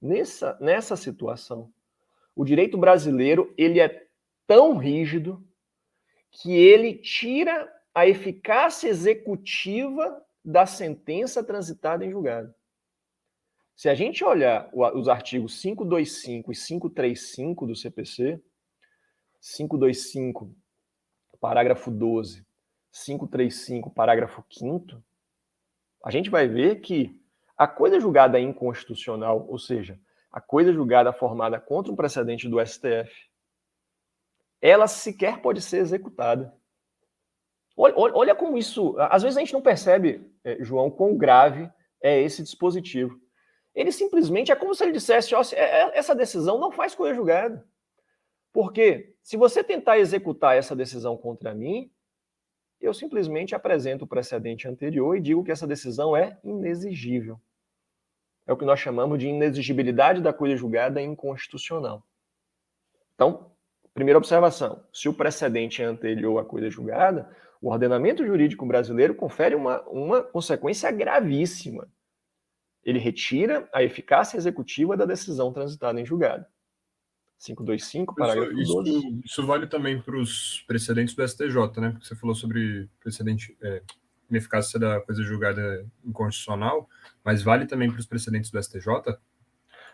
[0.00, 1.70] Nessa, nessa situação,
[2.34, 4.06] o direito brasileiro ele é
[4.46, 5.44] tão rígido
[6.30, 12.54] que ele tira a eficácia executiva da sentença transitada em julgado.
[13.74, 18.40] Se a gente olhar os artigos 525 e 535 do CPC,
[19.40, 20.54] 525,
[21.40, 22.47] parágrafo 12,
[22.92, 25.02] 535, parágrafo 5
[26.04, 27.20] a gente vai ver que
[27.56, 29.98] a coisa julgada inconstitucional, ou seja,
[30.30, 33.12] a coisa julgada formada contra um precedente do STF,
[34.60, 36.54] ela sequer pode ser executada.
[37.76, 38.96] Olha, olha como isso.
[38.98, 41.70] Às vezes a gente não percebe, eh, João, quão grave
[42.00, 43.20] é esse dispositivo.
[43.74, 47.14] Ele simplesmente é como se ele dissesse: ó, é, é, essa decisão não faz coisa
[47.14, 47.64] julgada.
[48.52, 51.92] Porque se você tentar executar essa decisão contra mim,
[52.80, 57.40] eu simplesmente apresento o precedente anterior e digo que essa decisão é inexigível
[58.48, 62.02] é o que nós chamamos de inexigibilidade da coisa julgada inconstitucional.
[63.14, 63.52] Então,
[63.92, 69.54] primeira observação: se o precedente é anterior à coisa julgada, o ordenamento jurídico brasileiro confere
[69.54, 71.86] uma, uma consequência gravíssima.
[72.82, 76.46] Ele retira a eficácia executiva da decisão transitada em julgado.
[77.38, 78.90] 525, parágrafo isso, 12.
[78.90, 81.90] Isso, isso vale também para os precedentes do STJ, né?
[81.92, 83.82] Porque você falou sobre precedente, é,
[84.28, 86.88] ineficácia da coisa julgada inconstitucional,
[87.24, 89.18] mas vale também para os precedentes do STJ?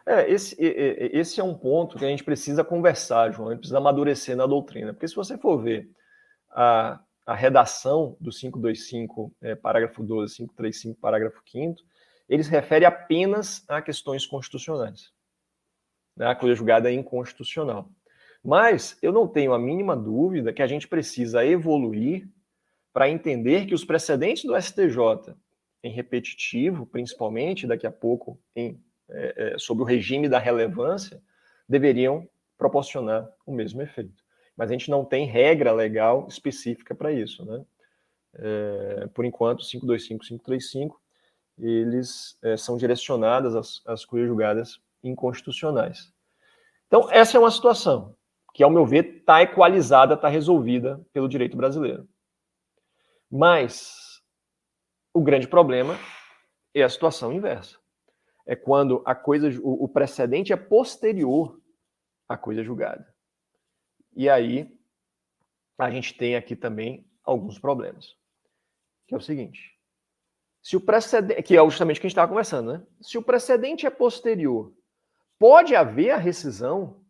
[0.07, 3.79] É, esse, esse é um ponto que a gente precisa conversar, João, a gente precisa
[3.79, 5.91] amadurecer na doutrina, porque se você for ver
[6.51, 11.77] a, a redação do 525, é, parágrafo 12, 535, parágrafo 5
[12.29, 15.13] ele se refere apenas a questões constitucionais,
[16.17, 17.89] né, a coisa julgada inconstitucional.
[18.43, 22.29] Mas eu não tenho a mínima dúvida que a gente precisa evoluir
[22.93, 25.35] para entender que os precedentes do STJ,
[25.83, 31.21] em repetitivo, principalmente daqui a pouco, em, é, é, sobre o regime da relevância,
[31.69, 34.23] deveriam proporcionar o mesmo efeito.
[34.57, 37.45] Mas a gente não tem regra legal específica para isso.
[37.45, 37.65] Né?
[38.35, 41.01] É, por enquanto, 525, 535
[41.59, 46.13] eles é, são direcionadas às, às julgadas inconstitucionais.
[46.87, 48.17] Então, essa é uma situação
[48.55, 52.09] que, ao meu ver, está equalizada, está resolvida pelo direito brasileiro.
[53.31, 54.23] Mas
[55.13, 55.99] o grande problema
[56.73, 57.79] é a situação inversa.
[58.47, 61.61] É quando a coisa, o, precedente é posterior
[62.29, 63.13] à coisa julgada.
[64.15, 64.77] E aí
[65.79, 68.17] a gente tem aqui também alguns problemas.
[69.07, 69.75] Que é o seguinte:
[70.63, 72.87] se o precedente, que é justamente o que a gente estava conversando, né?
[73.01, 74.73] Se o precedente é posterior,
[75.39, 77.01] pode haver a rescisão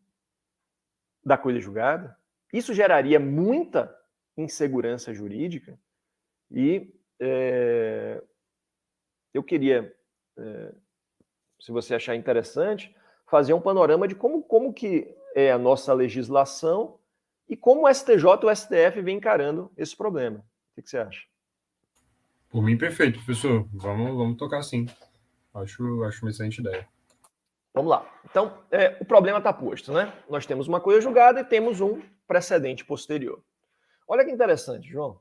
[1.24, 2.16] da coisa julgada?
[2.52, 3.94] Isso geraria muita
[4.36, 5.78] insegurança jurídica
[6.50, 8.22] e é,
[9.32, 9.94] eu queria,
[10.36, 10.74] é,
[11.60, 12.94] se você achar interessante,
[13.26, 16.98] fazer um panorama de como, como que é a nossa legislação
[17.48, 20.38] e como o STJ e o STF vem encarando esse problema.
[20.38, 21.26] O que, você acha?
[22.48, 23.68] Por mim, perfeito, professor.
[23.72, 24.86] Vamos, vamos tocar sim.
[25.52, 26.88] Acho, acho uma excelente ideia.
[27.74, 28.08] Vamos lá.
[28.24, 30.12] Então, é, o problema está posto, né?
[30.30, 33.42] Nós temos uma coisa julgada e temos um precedente posterior.
[34.06, 35.20] Olha que interessante, João.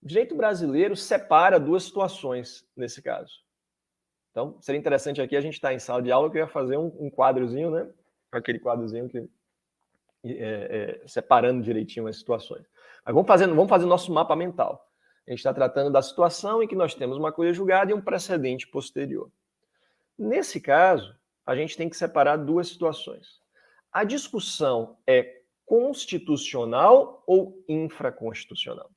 [0.00, 3.32] O direito brasileiro separa duas situações nesse caso.
[4.30, 6.48] Então, seria interessante aqui a gente estar tá em sala de aula que eu ia
[6.48, 7.90] fazer um, um quadrozinho, né?
[8.30, 9.28] Aquele quadrozinho que
[10.24, 12.64] é, é, separando direitinho as situações.
[13.04, 14.88] Mas vamos fazer, vamos fazer nosso mapa mental.
[15.26, 18.00] A gente está tratando da situação em que nós temos uma coisa julgada e um
[18.00, 19.30] precedente posterior.
[20.16, 21.14] Nesse caso,
[21.44, 23.40] a gente tem que separar duas situações.
[23.92, 28.90] A discussão é constitucional ou infraconstitucional?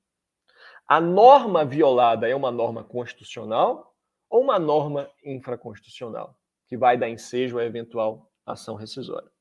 [0.88, 3.96] A norma violada é uma norma constitucional
[4.30, 9.32] ou uma norma infraconstitucional, que vai dar ensejo a eventual ação rescisória?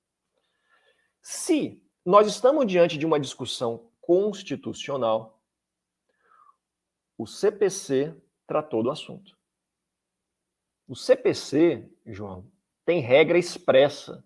[1.20, 5.42] Se nós estamos diante de uma discussão constitucional,
[7.16, 8.14] o CPC
[8.46, 9.36] tratou do assunto.
[10.86, 12.50] O CPC, João,
[12.84, 14.24] tem regra expressa.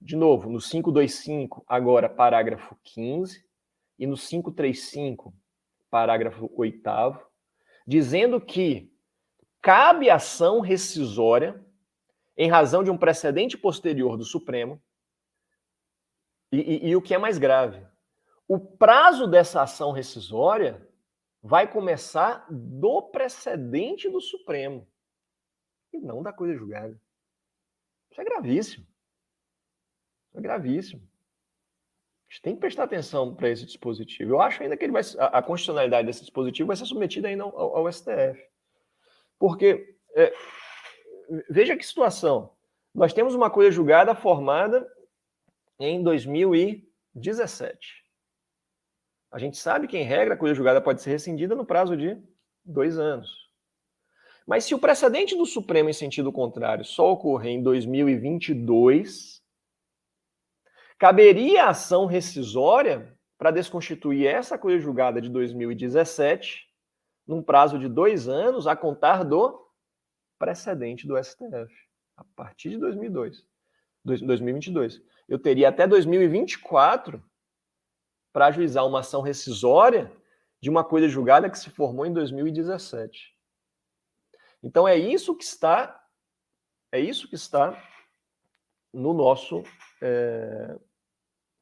[0.00, 3.44] De novo, no 525, agora parágrafo 15,
[3.98, 5.34] e no 535,
[5.90, 6.80] parágrafo 8,
[7.86, 8.92] dizendo que
[9.60, 11.64] cabe ação rescisória
[12.36, 14.80] em razão de um precedente posterior do Supremo
[16.52, 17.84] e, e, e, o que é mais grave,
[18.46, 20.88] o prazo dessa ação rescisória
[21.42, 24.86] vai começar do precedente do Supremo
[25.92, 26.98] e não da coisa julgada.
[28.10, 28.86] Isso é gravíssimo.
[30.28, 31.08] Isso é gravíssimo.
[32.28, 34.32] A gente tem que prestar atenção para esse dispositivo.
[34.32, 37.44] Eu acho ainda que ele vai, a, a constitucionalidade desse dispositivo vai ser submetida ainda
[37.44, 38.38] ao, ao STF.
[39.38, 40.32] Porque, é,
[41.48, 42.52] veja que situação.
[42.94, 44.86] Nós temos uma coisa julgada formada
[45.78, 48.04] em 2017.
[49.30, 52.20] A gente sabe que, em regra, a coisa julgada pode ser rescindida no prazo de
[52.64, 53.47] dois anos.
[54.48, 59.42] Mas se o precedente do Supremo em sentido contrário só ocorrer em 2022,
[60.98, 66.66] caberia a ação rescisória para desconstituir essa coisa julgada de 2017
[67.26, 69.68] num prazo de dois anos a contar do
[70.38, 71.70] precedente do STF,
[72.16, 73.46] a partir de 2002,
[74.02, 77.22] 2022 eu teria até 2024
[78.32, 80.10] para ajuizar uma ação rescisória
[80.58, 83.37] de uma coisa julgada que se formou em 2017.
[84.62, 85.94] Então é isso que está
[86.90, 87.80] é isso que está
[88.92, 89.62] no nosso
[90.00, 90.78] é,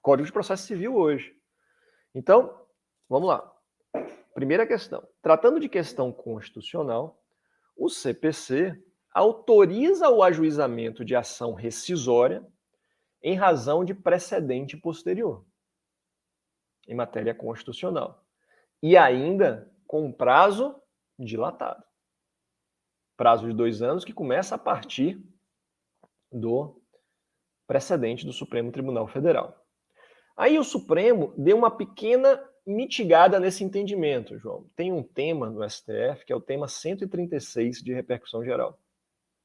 [0.01, 1.37] Código de Processo Civil hoje.
[2.15, 2.65] Então,
[3.09, 3.53] vamos lá.
[4.35, 5.07] Primeira questão.
[5.21, 7.21] Tratando de questão constitucional,
[7.77, 8.81] o CPC
[9.13, 12.47] autoriza o ajuizamento de ação rescisória
[13.21, 15.45] em razão de precedente posterior
[16.87, 18.25] em matéria constitucional.
[18.83, 20.81] E ainda com prazo
[21.19, 21.86] dilatado.
[23.17, 25.21] Prazo de dois anos que começa a partir
[26.31, 26.81] do
[27.67, 29.57] precedente do Supremo Tribunal Federal.
[30.37, 34.69] Aí o Supremo deu uma pequena mitigada nesse entendimento, João.
[34.77, 38.79] Tem um tema no STF que é o tema 136 de repercussão geral.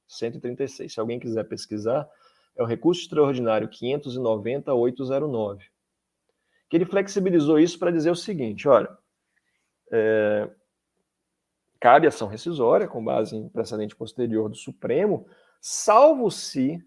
[0.08, 0.94] 136.
[0.94, 2.10] Se alguém quiser pesquisar,
[2.56, 5.60] é o recurso extraordinário 590-809,
[6.70, 8.90] que ele flexibilizou isso para dizer o seguinte: olha,
[9.92, 10.50] é,
[11.82, 15.28] cabe ação rescisória com base em precedente posterior do Supremo,
[15.60, 16.80] salvo se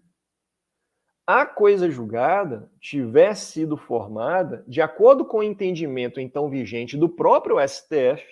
[1.27, 7.57] a coisa julgada tiver sido formada de acordo com o entendimento então vigente do próprio
[7.67, 8.25] STF,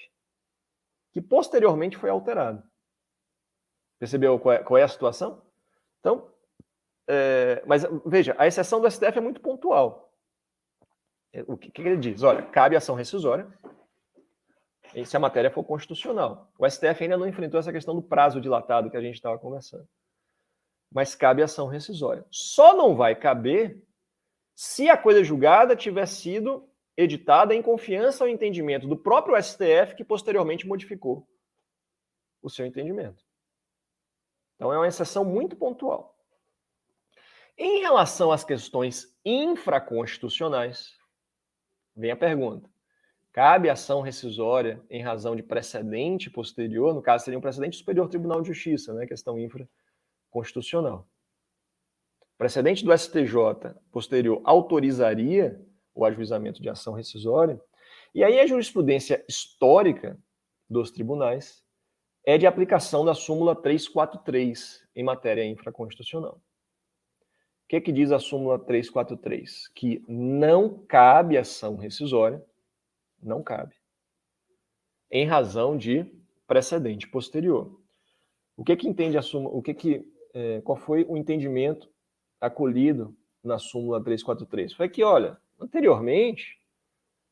[1.11, 2.63] que posteriormente foi alterado.
[3.99, 5.41] Percebeu qual é, qual é a situação?
[5.99, 6.31] Então,
[7.09, 10.13] é, mas veja, a exceção do STF é muito pontual.
[11.33, 12.23] É, o que, que ele diz?
[12.23, 13.51] Olha, cabe ação rescisória
[15.05, 16.51] se a matéria for constitucional.
[16.57, 19.87] O STF ainda não enfrentou essa questão do prazo dilatado que a gente estava conversando.
[20.91, 22.25] Mas cabe ação rescisória.
[22.29, 23.81] Só não vai caber
[24.55, 30.05] se a coisa julgada tiver sido editada em confiança ao entendimento do próprio STF, que
[30.05, 31.27] posteriormente modificou
[32.41, 33.23] o seu entendimento.
[34.55, 36.15] Então é uma exceção muito pontual.
[37.57, 40.95] Em relação às questões infraconstitucionais,
[41.95, 42.69] vem a pergunta:
[43.33, 46.93] cabe ação rescisória em razão de precedente posterior?
[46.93, 49.07] No caso, seria um precedente superior Tribunal de Justiça, né?
[49.07, 51.07] Questão infraconstitucional.
[52.37, 55.59] Precedente do STJ posterior autorizaria
[55.95, 57.59] o ajuizamento de ação rescisória.
[58.13, 60.17] E aí a jurisprudência histórica
[60.69, 61.63] dos tribunais
[62.25, 66.35] é de aplicação da súmula 343 em matéria infraconstitucional.
[66.35, 69.67] O que, que diz a súmula 343?
[69.69, 72.43] Que não cabe ação rescisória,
[73.23, 73.75] não cabe,
[75.11, 76.05] em razão de
[76.47, 77.79] precedente posterior.
[78.55, 79.55] O que que entende a súmula?
[79.55, 81.89] O que que é, qual foi o entendimento
[82.39, 84.73] acolhido na súmula 343?
[84.73, 86.59] Foi que, olha, anteriormente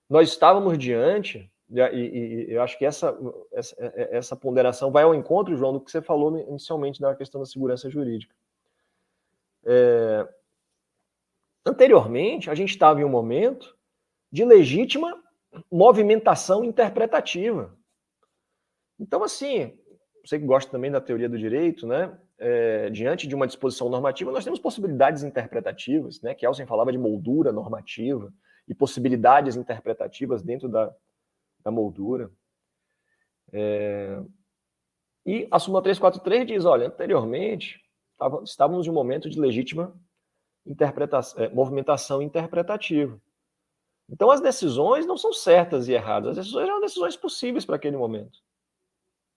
[0.10, 3.18] nós estávamos diante e, e, e, eu acho que essa,
[3.54, 3.76] essa,
[4.12, 7.90] essa ponderação vai ao encontro, João, do que você falou inicialmente da questão da segurança
[7.90, 8.36] jurídica.
[9.64, 10.28] É,
[11.66, 13.78] anteriormente, a gente estava em um momento
[14.30, 15.24] de legítima
[15.72, 17.76] movimentação interpretativa.
[19.00, 19.78] Então, assim,
[20.24, 22.18] você que gosta também da teoria do direito, né?
[22.38, 26.34] É, diante de uma disposição normativa, nós temos possibilidades interpretativas, né?
[26.34, 28.34] Que Elsen falava de moldura normativa
[28.68, 30.94] e possibilidades interpretativas dentro da,
[31.64, 32.32] da moldura.
[33.52, 34.22] É...
[35.26, 37.80] E a súmula 343 diz, olha, anteriormente
[38.44, 39.94] estávamos em um momento de legítima
[40.66, 43.20] interpretação, é, movimentação interpretativa.
[44.12, 47.98] Então as decisões não são certas e erradas, as decisões eram decisões possíveis para aquele
[47.98, 48.40] momento.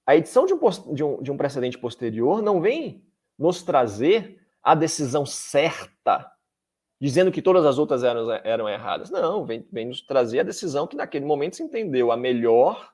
[0.07, 0.59] A edição de um,
[0.93, 3.03] de, um, de um precedente posterior não vem
[3.39, 6.35] nos trazer a decisão certa
[7.01, 9.11] dizendo que todas as outras eram, eram erradas.
[9.11, 12.93] Não, vem, vem nos trazer a decisão que naquele momento se entendeu a melhor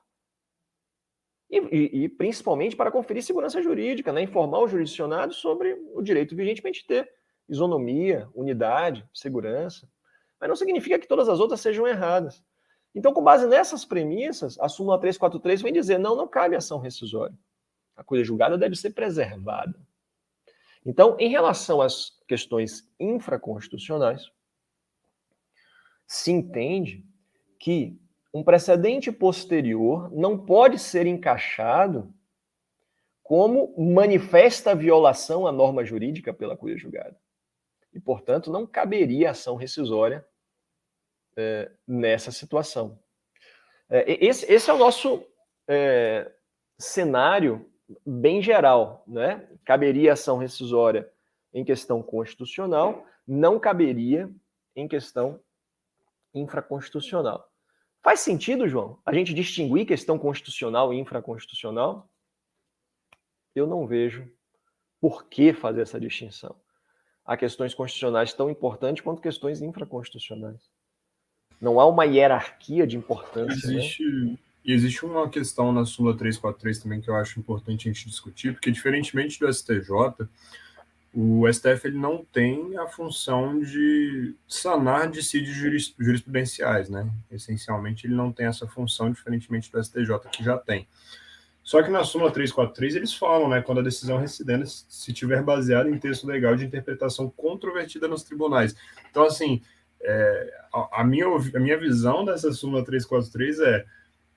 [1.49, 4.21] e, e, e, principalmente para conferir segurança jurídica, né?
[4.21, 7.09] informar o jurisdicionado sobre o direito vigente para a gente ter
[7.47, 9.87] isonomia, unidade, segurança.
[10.41, 12.43] Mas não significa que todas as outras sejam erradas.
[12.95, 17.37] Então, com base nessas premissas, a súmula 343 vem dizer: não, não cabe ação rescisória.
[17.95, 19.79] A coisa julgada deve ser preservada.
[20.83, 24.31] Então, em relação às questões infraconstitucionais,
[26.07, 27.05] se entende
[27.59, 28.01] que
[28.33, 32.11] um precedente posterior não pode ser encaixado
[33.21, 37.17] como manifesta violação à norma jurídica pela cuja julgada.
[37.93, 40.25] E, portanto, não caberia ação rescisória
[41.41, 42.99] é, nessa situação.
[43.89, 45.25] É, esse, esse, é o nosso
[45.67, 46.31] é,
[46.77, 47.69] cenário
[48.05, 49.47] bem geral, né?
[49.65, 51.11] Caberia ação rescisória
[51.53, 54.29] em questão constitucional, não caberia
[54.75, 55.39] em questão
[56.33, 57.49] infraconstitucional.
[58.01, 62.09] Faz sentido, João, a gente distinguir questão constitucional e infraconstitucional?
[63.53, 64.31] Eu não vejo
[64.99, 66.55] por que fazer essa distinção.
[67.25, 70.71] Há questões constitucionais tão importantes quanto questões infraconstitucionais.
[71.61, 73.69] Não há uma hierarquia de importância.
[73.69, 73.77] Né?
[73.77, 74.37] Existe, né?
[74.65, 78.71] Existe uma questão na Sula 343 também que eu acho importante a gente discutir, porque
[78.71, 80.27] diferentemente do STJ,
[81.13, 85.55] o STF ele não tem a função de sanar dissídios
[85.99, 87.09] jurisprudenciais, né?
[87.29, 90.87] Essencialmente, ele não tem essa função, diferentemente do STJ, que já tem.
[91.63, 95.89] Só que na súmula 343 eles falam, né, quando a decisão recidente se tiver baseada
[95.89, 98.75] em texto legal de interpretação controvertida nos tribunais.
[99.09, 99.61] Então, assim,
[100.03, 103.85] é, a, a, minha, a minha visão dessa súmula 343 é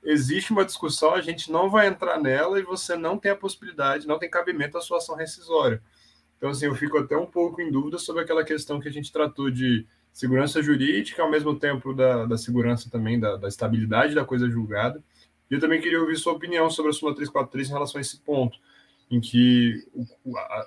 [0.04, 4.06] existe uma discussão, a gente não vai entrar nela e você não tem a possibilidade,
[4.06, 5.82] não tem cabimento à sua ação rescisória.
[6.36, 9.10] Então, assim, eu fico até um pouco em dúvida sobre aquela questão que a gente
[9.10, 14.24] tratou de segurança jurídica, ao mesmo tempo da, da segurança também, da, da estabilidade da
[14.24, 15.02] coisa julgada.
[15.50, 18.20] E eu também queria ouvir sua opinião sobre a súmula 343 em relação a esse
[18.20, 18.58] ponto,
[19.10, 19.86] em que,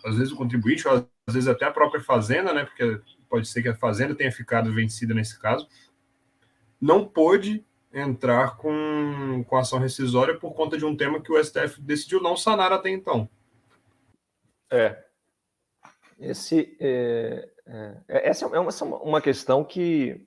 [0.03, 3.61] às vezes, o contribuinte, ou às vezes até a própria fazenda, né, porque pode ser
[3.61, 5.67] que a fazenda tenha ficado vencida nesse caso,
[6.79, 11.81] não pôde entrar com, com ação rescisória por conta de um tema que o STF
[11.81, 13.29] decidiu não sanar até então.
[14.69, 15.03] É.
[16.19, 18.71] Esse, é, é, é essa é uma,
[19.01, 20.25] uma questão que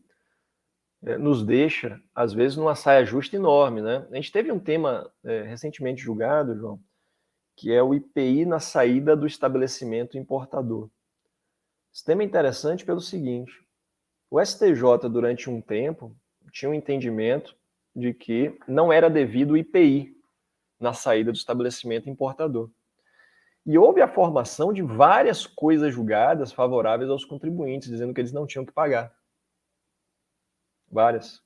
[1.03, 3.80] é, nos deixa, às vezes, numa saia justa enorme.
[3.80, 4.07] Né?
[4.11, 6.80] A gente teve um tema é, recentemente julgado, João,
[7.57, 10.88] que é o IPI na saída do estabelecimento importador.
[11.93, 13.53] Esse tema é interessante pelo seguinte:
[14.30, 16.16] o STJ, durante um tempo,
[16.53, 17.57] tinha um entendimento
[17.95, 20.16] de que não era devido o IPI
[20.78, 22.70] na saída do estabelecimento importador.
[23.66, 28.47] E houve a formação de várias coisas julgadas favoráveis aos contribuintes, dizendo que eles não
[28.47, 29.14] tinham que pagar.
[30.91, 31.43] Várias.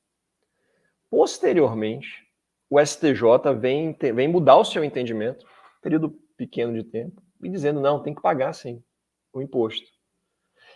[1.10, 2.24] Posteriormente,
[2.70, 5.46] o STJ vem, vem mudar o seu entendimento,
[5.82, 8.82] período pequeno de tempo, e dizendo, não, tem que pagar sim
[9.32, 9.93] o imposto.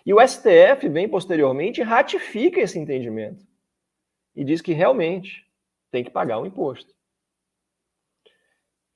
[0.09, 3.47] E o STF vem posteriormente e ratifica esse entendimento.
[4.35, 5.47] E diz que realmente
[5.91, 6.95] tem que pagar o imposto.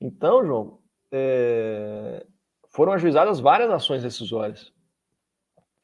[0.01, 0.79] Então, João,
[1.11, 2.25] é,
[2.67, 4.73] foram ajuizadas várias ações decisórias.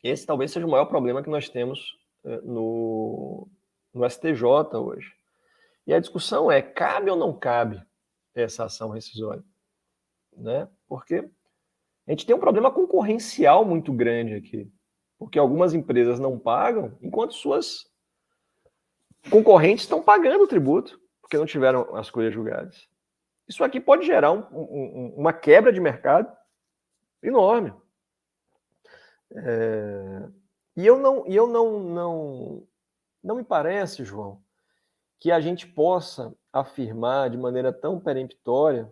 [0.04, 3.48] Esse talvez seja o maior problema que nós temos é, no,
[3.94, 4.44] no STJ
[4.78, 5.14] hoje.
[5.86, 7.80] E a discussão é: cabe ou não cabe
[8.34, 9.44] essa ação rescisória?
[10.36, 10.68] Né?
[10.88, 11.30] Porque
[12.08, 14.74] a gente tem um problema concorrencial muito grande aqui.
[15.20, 17.86] Porque algumas empresas não pagam, enquanto suas
[19.30, 22.88] concorrentes estão pagando o tributo, porque não tiveram as coisas julgadas.
[23.48, 26.32] Isso aqui pode gerar um, um, uma quebra de mercado
[27.22, 27.74] enorme.
[29.32, 30.30] É...
[30.78, 32.68] E eu não, e eu não, não,
[33.22, 34.42] não me parece, João,
[35.20, 38.90] que a gente possa afirmar de maneira tão peremptória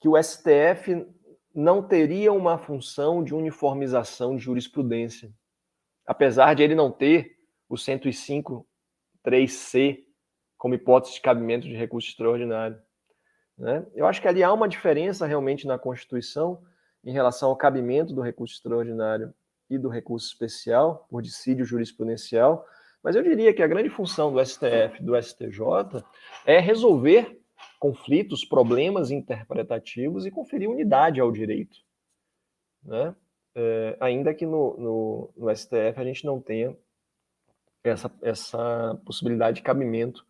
[0.00, 1.06] que o STF
[1.58, 5.32] não teria uma função de uniformização de jurisprudência,
[6.06, 7.36] apesar de ele não ter
[7.68, 10.04] o 105.3c
[10.56, 12.80] como hipótese de cabimento de recurso extraordinário.
[13.58, 13.84] Né?
[13.92, 16.62] Eu acho que ali há uma diferença realmente na Constituição
[17.04, 19.34] em relação ao cabimento do recurso extraordinário
[19.68, 22.64] e do recurso especial por dissídio jurisprudencial,
[23.02, 26.04] mas eu diria que a grande função do STF, do STJ,
[26.46, 27.37] é resolver
[27.78, 31.78] conflitos, problemas interpretativos e conferir unidade ao direito.
[32.82, 33.14] Né?
[33.54, 36.76] É, ainda que no, no, no, STF a gente não tenha
[37.82, 40.26] essa, essa possibilidade de cabimento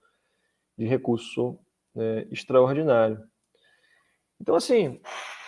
[0.76, 1.58] de recurso
[1.96, 3.22] é, extraordinário.
[4.40, 5.00] Então, assim,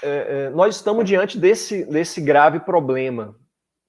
[0.03, 0.09] é,
[0.46, 3.38] é, nós estamos diante desse, desse grave problema.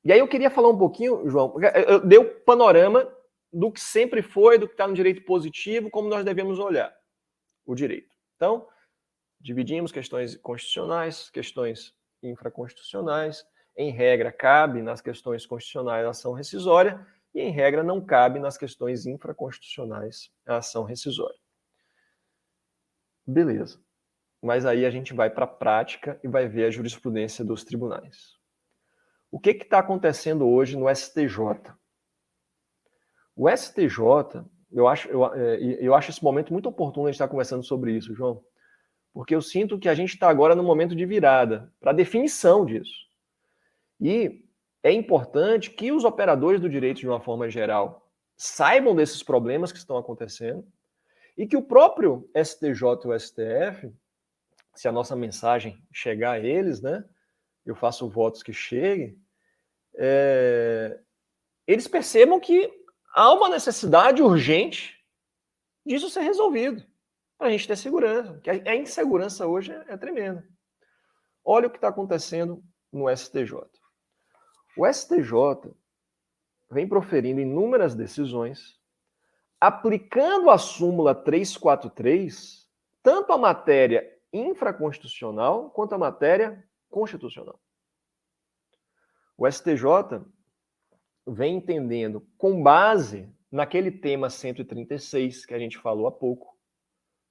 [0.03, 1.55] E aí eu queria falar um pouquinho, João,
[1.87, 3.07] eu dei o panorama
[3.51, 6.93] do que sempre foi, do que está no direito positivo, como nós devemos olhar
[7.65, 8.15] o direito.
[8.35, 8.67] Então,
[9.39, 13.45] dividimos questões constitucionais, questões infraconstitucionais.
[13.75, 18.57] Em regra, cabe nas questões constitucionais a ação rescisória, e em regra, não cabe nas
[18.57, 21.39] questões infraconstitucionais a ação rescisória.
[23.25, 23.81] Beleza.
[24.41, 28.37] Mas aí a gente vai para a prática e vai ver a jurisprudência dos tribunais.
[29.29, 31.73] O que está acontecendo hoje no STJ?
[33.33, 37.27] O STJ, eu acho, eu, é, eu acho esse momento muito oportuno a gente estar
[37.27, 38.43] conversando sobre isso, João,
[39.13, 42.93] porque eu sinto que a gente está agora no momento de virada para definição disso.
[43.99, 44.45] E
[44.81, 49.77] é importante que os operadores do direito, de uma forma geral, saibam desses problemas que
[49.77, 50.65] estão acontecendo
[51.37, 53.93] e que o próprio STJ e o STF,
[54.73, 57.03] se a nossa mensagem chegar a eles, né?
[57.65, 59.15] Eu faço votos que cheguem,
[59.95, 60.99] é,
[61.67, 62.80] eles percebam que
[63.13, 64.99] há uma necessidade urgente
[65.85, 66.85] disso ser resolvido,
[67.37, 68.39] para a gente ter segurança.
[68.39, 70.47] Que a insegurança hoje é, é tremenda.
[71.43, 73.55] Olha o que está acontecendo no STJ.
[74.77, 75.73] O STJ
[76.69, 78.79] vem proferindo inúmeras decisões
[79.59, 82.67] aplicando a súmula 343
[83.03, 87.59] tanto a matéria infraconstitucional quanto a matéria constitucional.
[89.37, 90.23] O STJ
[91.27, 96.57] vem entendendo, com base naquele tema 136 que a gente falou há pouco,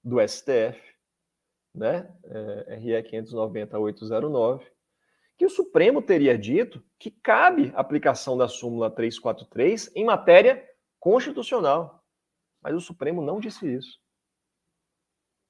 [0.02, 0.80] do STF,
[1.74, 4.62] né, é, RE 590-809,
[5.36, 10.66] que o Supremo teria dito que cabe aplicação da súmula 343 em matéria
[10.98, 12.04] constitucional.
[12.62, 13.98] Mas o Supremo não disse isso.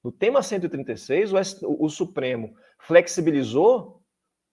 [0.03, 4.00] No tema 136, o, o Supremo flexibilizou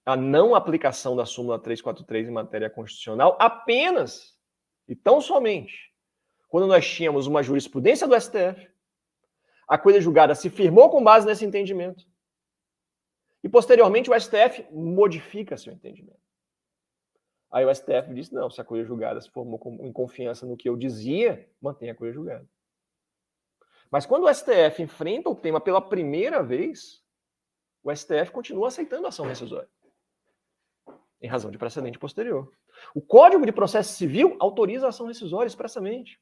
[0.09, 4.35] a não aplicação da súmula 343 em matéria constitucional apenas
[4.89, 5.93] e tão somente
[6.49, 8.71] quando nós tínhamos uma jurisprudência do STF,
[9.69, 12.07] a coisa julgada se firmou com base nesse entendimento.
[13.45, 16.19] E posteriormente o STF modifica seu entendimento.
[17.51, 20.71] Aí o STF disse: não, se a coisa julgada se formou em confiança no que
[20.71, 22.49] eu dizia, mantenha a coisa julgada.
[23.91, 27.05] Mas quando o STF enfrenta o tema pela primeira vez,
[27.83, 29.69] o STF continua aceitando a ação rescisória,
[31.21, 32.51] em razão de precedente posterior.
[32.95, 36.21] O Código de Processo Civil autoriza a ação rescisória expressamente,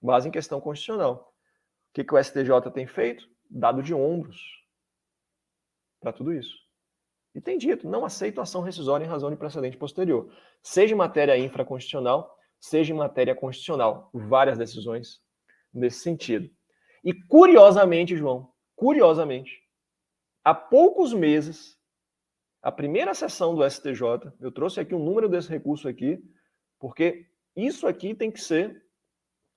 [0.00, 1.34] base em questão constitucional.
[1.90, 3.28] O que, que o STJ tem feito?
[3.50, 4.40] Dado de ombros
[6.00, 6.56] para tudo isso.
[7.34, 10.32] E tem dito, não aceito ação rescisória em razão de precedente posterior.
[10.62, 14.10] Seja em matéria infraconstitucional, seja em matéria constitucional.
[14.12, 15.20] Várias decisões
[15.72, 16.50] nesse sentido.
[17.04, 19.62] E curiosamente, João, curiosamente,
[20.44, 21.78] há poucos meses,
[22.62, 26.22] a primeira sessão do STJ, eu trouxe aqui o um número desse recurso aqui,
[26.78, 28.82] porque isso aqui tem que ser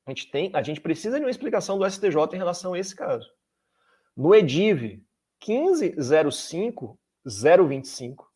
[0.05, 2.93] a gente tem, a gente precisa de uma explicação do STJ em relação a esse
[2.95, 3.31] caso.
[4.15, 5.03] No EDIV
[5.41, 8.27] 1505025,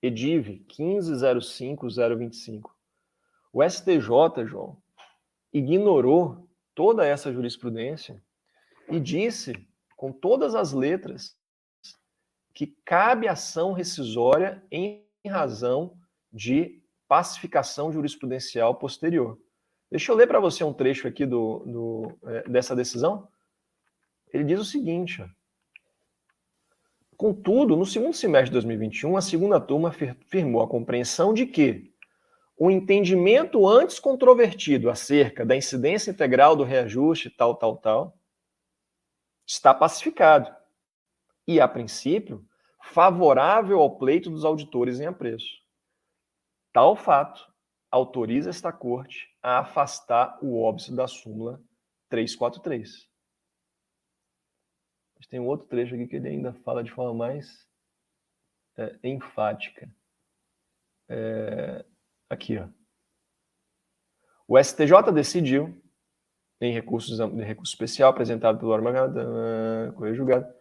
[0.00, 2.70] EDIV 1505025,
[3.52, 4.80] o STJ, João,
[5.52, 8.20] ignorou toda essa jurisprudência
[8.88, 9.52] e disse,
[9.96, 11.36] com todas as letras,
[12.54, 15.96] que cabe ação rescisória em razão
[16.32, 19.38] de pacificação jurisprudencial posterior.
[19.90, 23.28] Deixa eu ler para você um trecho aqui do, do é, dessa decisão.
[24.32, 25.24] Ele diz o seguinte:
[27.16, 29.92] Contudo, no segundo semestre de 2021, a segunda turma
[30.26, 31.92] firmou a compreensão de que
[32.56, 38.16] o entendimento antes controvertido acerca da incidência integral do reajuste, tal, tal, tal,
[39.46, 40.61] está pacificado
[41.46, 42.46] e, a princípio,
[42.82, 45.62] favorável ao pleito dos auditores em apreço.
[46.72, 47.52] Tal fato
[47.90, 51.62] autoriza esta corte a afastar o óbito da súmula
[52.08, 53.08] 343.
[55.16, 57.68] Mas tem um outro trecho aqui que ele ainda fala de forma mais
[58.76, 59.88] é, enfática.
[61.08, 61.84] É,
[62.28, 62.68] aqui, ó.
[64.48, 65.80] O STJ decidiu,
[66.60, 68.92] em recurso, em recurso especial apresentado pelo órgão
[70.14, 70.52] Julgado,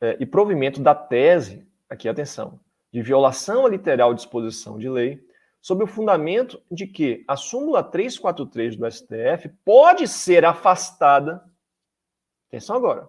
[0.00, 2.60] é, e provimento da tese, aqui atenção,
[2.92, 5.26] de violação à literal disposição de lei,
[5.60, 11.44] sob o fundamento de que a súmula 343 do STF pode ser afastada,
[12.48, 13.08] atenção agora,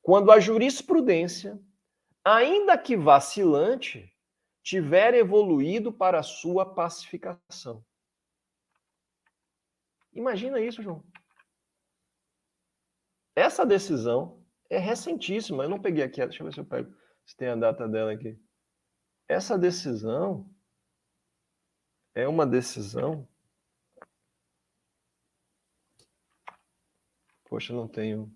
[0.00, 1.60] quando a jurisprudência,
[2.24, 4.10] ainda que vacilante,
[4.62, 7.84] tiver evoluído para a sua pacificação.
[10.12, 11.02] Imagina isso, João.
[13.34, 14.41] Essa decisão
[14.72, 15.64] é recentíssima.
[15.64, 16.92] Eu não peguei aqui, deixa eu ver se eu pego,
[17.26, 18.38] se tem a data dela aqui.
[19.28, 20.50] Essa decisão
[22.14, 23.28] é uma decisão.
[27.44, 28.32] Poxa, não tenho.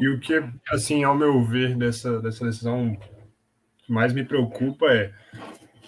[0.00, 0.34] E o que,
[0.70, 2.96] assim, ao meu ver, dessa, dessa decisão
[3.78, 5.14] que mais me preocupa é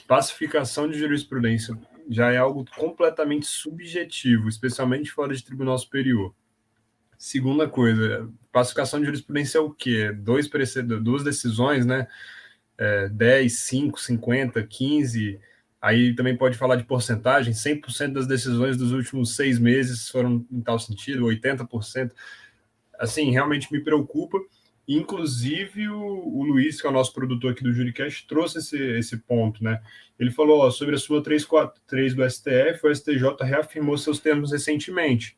[0.07, 1.75] pacificação de jurisprudência
[2.11, 6.35] já é algo completamente subjetivo, especialmente fora de tribunal superior.
[7.19, 10.13] Segunda coisa, pacificação de jurisprudência é o quê?
[10.13, 10.49] Dois
[11.03, 12.07] duas decisões, né?
[12.79, 15.41] É, 10, 5, 50, 15
[15.81, 20.61] Aí também pode falar de porcentagem: 100% das decisões dos últimos seis meses foram em
[20.61, 22.13] tal sentido, 80%.
[22.99, 24.39] Assim, realmente me preocupa.
[24.89, 29.19] Inclusive, o, o Luiz, que é o nosso produtor aqui do Juricast, trouxe esse, esse
[29.19, 29.81] ponto, né?
[30.19, 35.38] Ele falou ó, sobre a sua 343 do STF, o STJ reafirmou seus termos recentemente.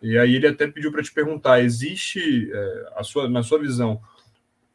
[0.00, 4.00] E aí ele até pediu para te perguntar: existe, é, a sua, na sua visão,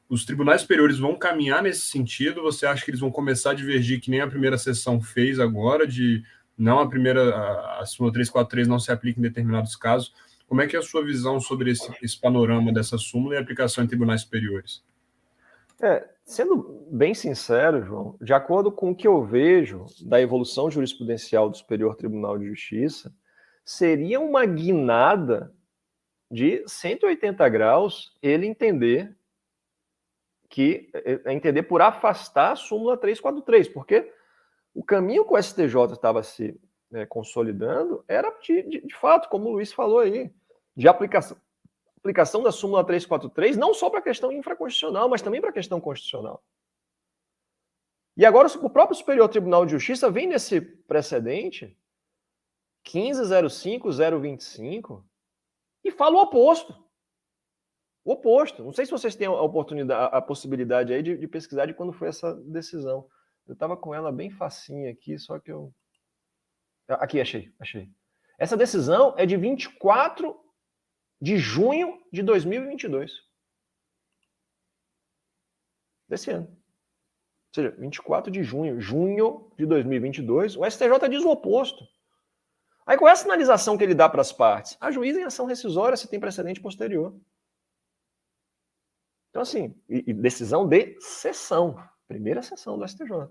[0.10, 2.44] os tribunais superiores vão caminhar nesse sentido?
[2.44, 5.88] Você acha que eles vão começar a divergir, que nem a primeira sessão fez agora,
[5.88, 6.24] de
[6.58, 10.14] não a primeira, a, a súmula 343 não se aplica em determinados casos?
[10.48, 13.84] Como é que é a sua visão sobre esse, esse panorama dessa súmula e aplicação
[13.84, 14.84] em tribunais superiores?
[15.82, 21.50] É, sendo bem sincero, João, de acordo com o que eu vejo da evolução jurisprudencial
[21.50, 23.12] do Superior Tribunal de Justiça,
[23.66, 25.54] seria uma guinada
[26.30, 29.16] de 180 graus ele entender
[30.50, 34.14] que é entender por afastar a súmula 343, porque
[34.74, 36.60] o caminho que o STJ estava se
[36.94, 40.32] é, consolidando era de, de, de, fato, como o Luiz falou aí,
[40.76, 41.38] de aplicação,
[41.98, 45.82] aplicação da súmula 343, não só para a questão infraconstitucional, mas também para a questão
[45.82, 46.44] constitucional.
[48.16, 51.76] E agora o próprio Superior Tribunal de Justiça vem nesse precedente
[52.86, 55.04] 15.05.025
[55.84, 56.74] e fala o oposto.
[58.06, 58.64] O oposto.
[58.64, 61.94] Não sei se vocês têm a oportunidade, a possibilidade aí de, de pesquisar de quando
[61.94, 63.08] foi essa decisão.
[63.48, 65.74] Eu estava com ela bem facinha aqui, só que eu.
[66.88, 67.90] Aqui, achei, achei.
[68.38, 70.38] Essa decisão é de 24
[71.22, 73.14] de junho de 2022.
[76.10, 76.48] Desse ano.
[76.48, 81.88] Ou seja, 24 de junho, junho de 2022, o STJ diz o oposto.
[82.86, 84.78] Aí qual é a sinalização que ele dá para as partes?
[84.80, 87.16] A juíza em ação rescisória se tem precedente posterior.
[89.30, 91.76] Então, assim, e, e decisão de sessão,
[92.08, 93.30] primeira sessão do STJ.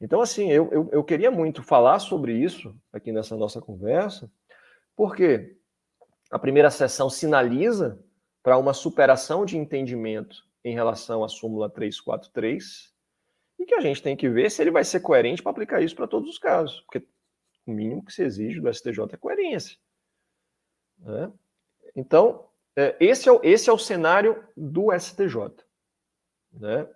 [0.00, 4.30] Então, assim, eu, eu, eu, queria muito falar sobre isso aqui nessa nossa conversa,
[4.94, 5.56] porque
[6.30, 7.98] a primeira sessão sinaliza
[8.42, 12.92] para uma superação de entendimento em relação à súmula 343,
[13.58, 15.94] e que a gente tem que ver se ele vai ser coerente para aplicar isso
[15.94, 16.80] para todos os casos.
[16.82, 17.06] Porque
[17.66, 19.78] O mínimo que se exige do STJ é coerência.
[20.98, 21.32] Né?
[21.96, 25.64] Então, é, esse, é, o, esse é o cenário do STJ.
[26.52, 26.88] Né?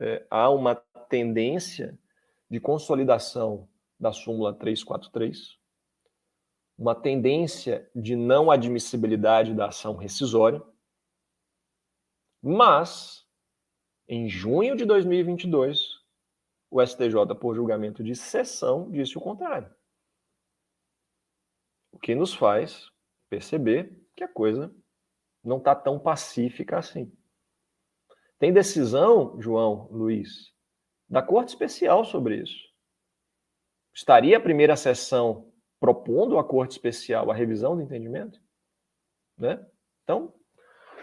[0.00, 0.74] É, há uma
[1.08, 1.98] tendência
[2.50, 5.58] de consolidação da súmula 343,
[6.76, 10.62] uma tendência de não admissibilidade da ação rescisória,
[12.42, 13.24] mas,
[14.08, 16.02] em junho de 2022,
[16.68, 19.72] o STJ, por julgamento de sessão, disse o contrário.
[21.92, 22.90] O que nos faz
[23.28, 24.74] perceber que a coisa
[25.44, 27.12] não está tão pacífica assim.
[28.38, 30.52] Tem decisão, João, Luiz,
[31.08, 32.58] da Corte Especial sobre isso.
[33.94, 38.40] Estaria a primeira sessão propondo à Corte Especial a revisão do entendimento?
[39.36, 39.64] Né?
[40.02, 40.34] Então,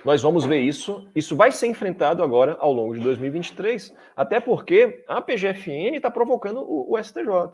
[0.03, 1.09] nós vamos ver isso.
[1.13, 6.61] Isso vai ser enfrentado agora ao longo de 2023, até porque a PGFN está provocando
[6.61, 7.51] o, o STJ.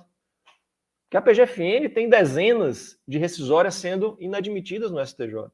[1.09, 5.51] Que a PGFN tem dezenas de rescisórias sendo inadmitidas no STJ.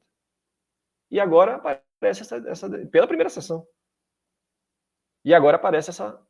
[1.10, 3.66] E agora aparece essa, essa pela primeira sessão.
[5.24, 6.20] E agora aparece essa,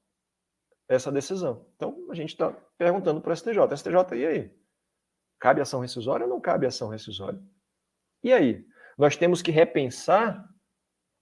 [0.89, 1.67] essa decisão.
[1.77, 3.77] Então, a gente está perguntando para o STJ.
[3.77, 4.63] STJ, e aí?
[5.39, 7.41] Cabe ação rescisória ou não cabe ação rescisória?
[8.23, 8.67] E aí?
[8.99, 10.47] Nós temos que repensar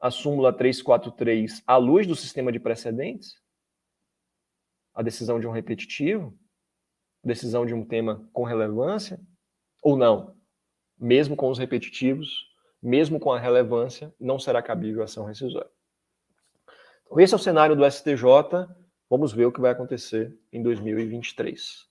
[0.00, 3.34] a súmula 343 à luz do sistema de precedentes?
[4.94, 6.36] A decisão de um repetitivo?
[7.22, 9.20] Decisão de um tema com relevância?
[9.82, 10.34] Ou não?
[10.98, 12.50] Mesmo com os repetitivos,
[12.82, 15.70] mesmo com a relevância, não será cabível a ação rescisória.
[17.04, 18.24] Então, esse é o cenário do STJ.
[19.08, 21.86] Vamos ver o que vai acontecer em 2023.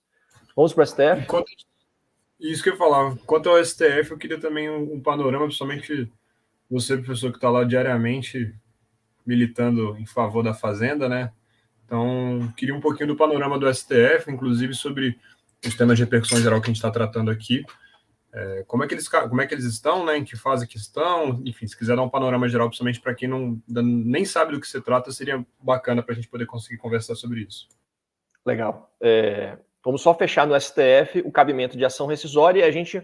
[0.56, 1.22] Vamos para o STF?
[1.22, 1.50] Enquanto,
[2.40, 3.16] isso que eu falar.
[3.26, 6.10] Quanto ao STF, eu queria também um, um panorama, principalmente
[6.70, 8.54] você, professor, que está lá diariamente
[9.26, 11.32] militando em favor da Fazenda, né?
[11.90, 15.18] Então, queria um pouquinho do panorama do STF, inclusive sobre
[15.66, 17.64] os temas de repercussão geral que a gente está tratando aqui.
[18.32, 20.16] É, como, é que eles, como é que eles estão, né?
[20.16, 21.42] Em que fase que estão?
[21.44, 24.68] Enfim, se quiser dar um panorama geral, principalmente para quem não, nem sabe do que
[24.68, 27.66] se trata, seria bacana para a gente poder conseguir conversar sobre isso.
[28.46, 28.94] Legal.
[29.00, 33.02] É, vamos só fechar no STF o cabimento de ação rescisória e a gente,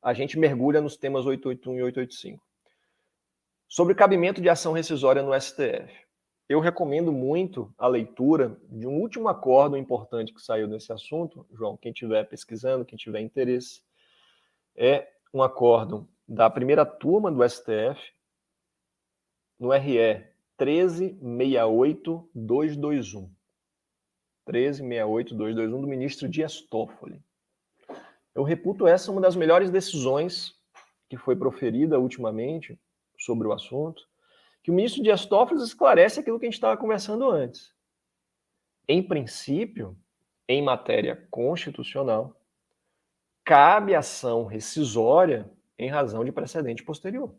[0.00, 2.44] a gente mergulha nos temas 881 e 885.
[3.66, 6.07] Sobre cabimento de ação rescisória no STF.
[6.48, 11.76] Eu recomendo muito a leitura de um último acordo importante que saiu nesse assunto, João,
[11.76, 13.82] quem estiver pesquisando, quem tiver interesse,
[14.74, 18.00] é um acordo da primeira turma do STF,
[19.58, 20.24] no RE
[20.56, 23.28] 1368221.
[24.46, 27.22] 1368221 do ministro Dias Toffoli.
[28.34, 30.54] Eu reputo essa uma das melhores decisões
[31.10, 32.80] que foi proferida ultimamente
[33.18, 34.08] sobre o assunto,
[34.62, 37.74] que o ministro Dias Toffoli esclarece aquilo que a gente estava conversando antes.
[38.86, 39.96] Em princípio,
[40.48, 42.40] em matéria constitucional,
[43.44, 47.34] cabe ação rescisória em razão de precedente posterior,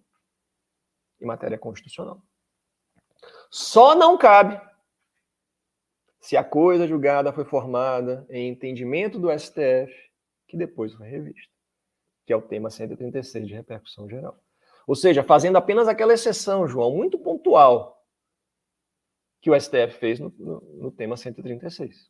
[1.20, 2.22] em matéria constitucional.
[3.49, 4.59] Só não cabe
[6.20, 9.91] se a coisa julgada foi formada em entendimento do STF,
[10.47, 11.53] que depois foi revista,
[12.26, 14.39] que é o tema 136 de repercussão geral.
[14.89, 18.03] Ou seja, fazendo apenas aquela exceção, João, muito pontual,
[19.39, 22.09] que o STF fez no, no, no tema 136.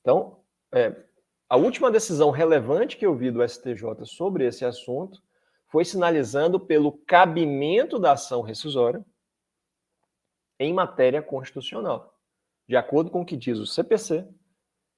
[0.00, 0.42] Então,
[0.74, 1.00] é,
[1.48, 5.22] a última decisão relevante que eu vi do STJ sobre esse assunto
[5.68, 9.00] foi sinalizando pelo cabimento da ação rescisória
[10.58, 12.18] em matéria constitucional,
[12.68, 14.28] de acordo com o que diz o CPC,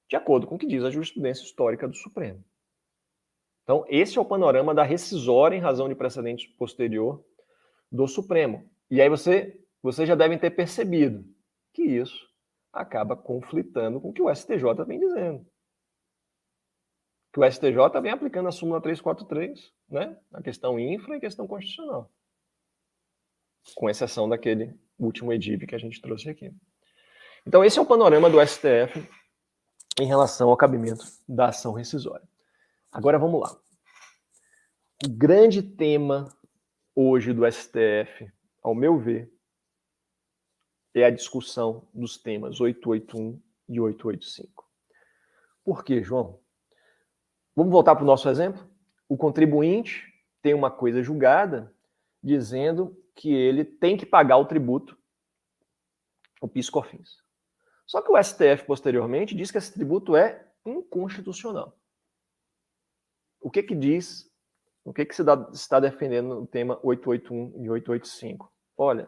[0.09, 2.43] de acordo com o que diz a jurisprudência histórica do Supremo.
[3.65, 7.25] Então, esse é o panorama da rescisória em razão de precedente posterior
[7.91, 8.69] do Supremo.
[8.91, 11.25] E aí você, vocês já devem ter percebido
[11.73, 12.29] que isso
[12.71, 15.43] acaba conflitando com o que o STJ vem dizendo.
[17.33, 20.15] Que o STJ vem aplicando a súmula 343, né?
[20.31, 22.11] A questão infra e questão constitucional.
[23.73, 26.53] Com exceção daquele último edib que a gente trouxe aqui.
[27.47, 29.03] Então, esse é o panorama do STF
[29.99, 32.27] em relação ao cabimento da ação rescisória.
[32.95, 33.53] Agora vamos lá.
[35.05, 36.33] O grande tema
[36.95, 38.31] hoje do STF,
[38.63, 39.29] ao meu ver,
[40.93, 43.37] é a discussão dos temas 881
[43.67, 44.65] e 885.
[45.61, 46.39] Por quê, João?
[47.53, 48.65] Vamos voltar para o nosso exemplo?
[49.09, 50.05] O contribuinte
[50.41, 51.75] tem uma coisa julgada
[52.23, 54.97] dizendo que ele tem que pagar o tributo,
[56.39, 57.21] o PIS/COFINS.
[57.85, 61.77] Só que o STF posteriormente diz que esse tributo é inconstitucional.
[63.45, 64.27] O que que diz,
[64.83, 65.21] o que que se
[65.53, 68.51] está defendendo no tema 881 e 885?
[68.75, 69.07] Olha,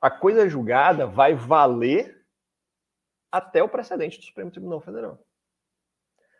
[0.00, 2.26] a coisa julgada vai valer
[3.30, 5.24] até o precedente do Supremo Tribunal Federal.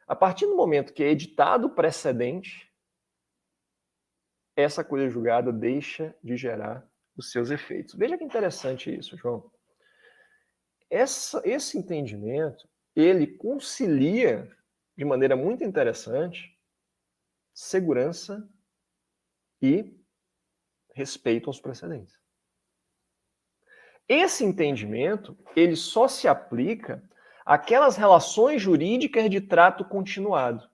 [0.09, 2.69] A partir do momento que é editado o precedente,
[4.57, 6.85] essa coisa julgada deixa de gerar
[7.17, 7.95] os seus efeitos.
[7.95, 9.49] Veja que interessante isso, João.
[10.91, 14.51] Essa, esse entendimento, ele concilia
[15.01, 16.55] de maneira muito interessante
[17.55, 18.47] segurança
[19.63, 19.99] e
[20.93, 22.21] respeito aos precedentes.
[24.07, 27.03] Esse entendimento, ele só se aplica
[27.47, 30.69] àquelas relações jurídicas de trato continuado.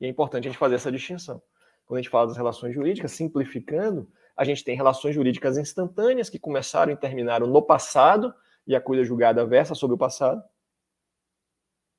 [0.00, 1.42] E é importante a gente fazer essa distinção.
[1.84, 6.38] Quando a gente fala das relações jurídicas, simplificando, a gente tem relações jurídicas instantâneas que
[6.38, 8.34] começaram e terminaram no passado
[8.66, 10.42] e a coisa julgada versa sobre o passado.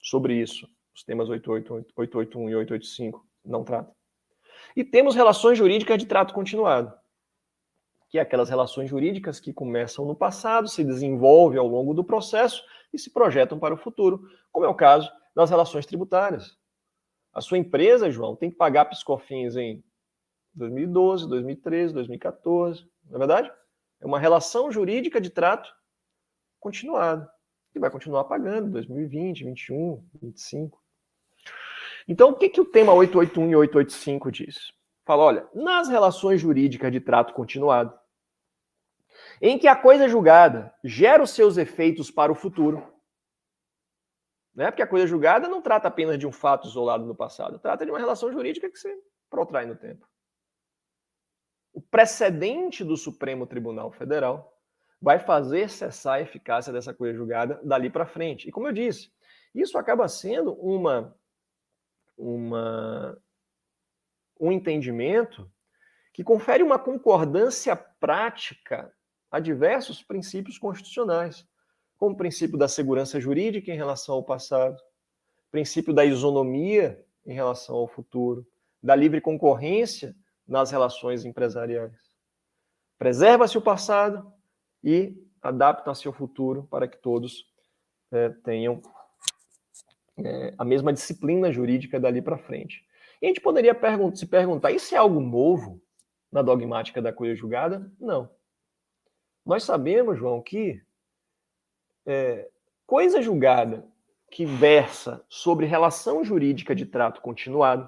[0.02, 3.94] Sobre isso, os temas 881 e 885 não tratam.
[4.76, 6.94] E temos relações jurídicas de trato continuado
[8.14, 12.64] que é aquelas relações jurídicas que começam no passado, se desenvolvem ao longo do processo
[12.94, 16.56] e se projetam para o futuro, como é o caso das relações tributárias.
[17.34, 19.84] A sua empresa, João, tem que pagar piscofins em
[20.54, 23.52] 2012, 2013, 2014, não é verdade?
[24.00, 25.74] É uma relação jurídica de trato
[26.60, 27.28] continuado,
[27.72, 30.83] que vai continuar pagando 2020, 2021, 2025.
[32.08, 34.74] Então, o que, que o tema 881 e 885 diz?
[35.06, 37.98] Fala, olha, nas relações jurídicas de trato continuado,
[39.42, 42.94] em que a coisa julgada gera os seus efeitos para o futuro.
[44.56, 44.70] Né?
[44.70, 47.92] Porque a coisa julgada não trata apenas de um fato isolado no passado, trata de
[47.92, 48.96] uma relação jurídica que se
[49.30, 50.08] protrai no tempo.
[51.74, 54.54] O precedente do Supremo Tribunal Federal
[55.02, 58.48] vai fazer cessar a eficácia dessa coisa julgada dali para frente.
[58.48, 59.12] E como eu disse,
[59.54, 61.14] isso acaba sendo uma,
[62.18, 63.18] uma
[64.40, 65.50] um entendimento
[66.12, 68.94] que confere uma concordância prática
[69.32, 71.48] a diversos princípios constitucionais,
[71.98, 74.78] como o princípio da segurança jurídica em relação ao passado,
[75.50, 78.46] princípio da isonomia em relação ao futuro,
[78.82, 80.16] da livre concorrência
[80.48, 81.98] nas relações empresariais.
[82.98, 84.32] Preserva-se o passado
[84.84, 87.46] e adapta-se ao futuro para que todos
[88.12, 88.82] é, tenham
[90.18, 92.86] é, a mesma disciplina jurídica dali para frente.
[93.22, 95.82] E a gente poderia pergun se perguntar: isso é algo novo
[96.32, 97.92] na dogmática da coisa julgada?
[98.00, 98.30] Não.
[99.46, 100.82] Nós sabemos, João, que
[102.06, 102.50] é,
[102.86, 103.86] coisa julgada
[104.32, 107.88] que versa sobre relação jurídica de trato continuado,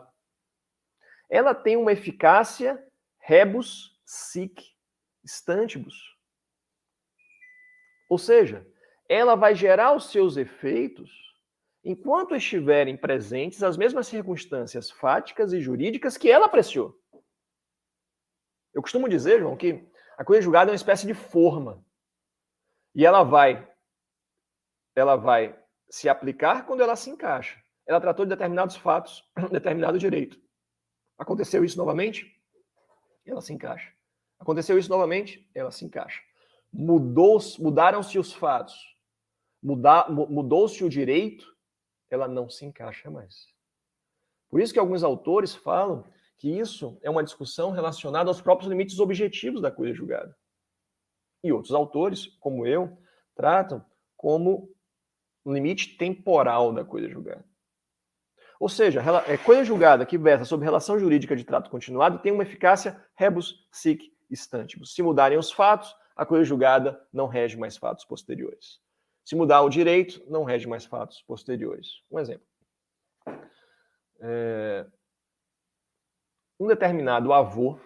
[1.29, 2.81] ela tem uma eficácia
[3.17, 4.61] rebus sic
[5.23, 6.15] stantibus.
[8.07, 8.65] Ou seja,
[9.09, 11.11] ela vai gerar os seus efeitos
[11.85, 16.99] enquanto estiverem presentes as mesmas circunstâncias fáticas e jurídicas que ela apreciou.
[18.73, 21.85] Eu costumo dizer, João, que a coisa julgada é uma espécie de forma.
[22.95, 23.71] E ela vai
[24.95, 25.57] ela vai
[25.89, 27.61] se aplicar quando ela se encaixa.
[27.85, 30.41] Ela tratou de determinados fatos, determinado direito.
[31.17, 32.41] Aconteceu isso novamente?
[33.25, 33.93] Ela se encaixa.
[34.39, 35.47] Aconteceu isso novamente?
[35.53, 36.21] Ela se encaixa.
[36.71, 38.75] Mudou, mudaram-se os fatos.
[39.61, 41.54] Mudou-se o direito?
[42.09, 43.47] Ela não se encaixa mais.
[44.49, 46.03] Por isso que alguns autores falam
[46.37, 50.35] que isso é uma discussão relacionada aos próprios limites objetivos da coisa julgada.
[51.43, 52.97] E outros autores, como eu,
[53.35, 53.85] tratam
[54.15, 54.73] como
[55.45, 57.45] um limite temporal da coisa julgada.
[58.59, 62.43] Ou seja, é coisa julgada que versa sobre relação jurídica de trato continuado tem uma
[62.43, 64.93] eficácia rebus sic stantibus.
[64.93, 68.79] Se mudarem os fatos, a coisa julgada não rege mais fatos posteriores.
[69.25, 72.03] Se mudar o direito, não rege mais fatos posteriores.
[72.11, 72.45] Um exemplo.
[74.21, 74.85] É,
[76.59, 77.79] um determinado avô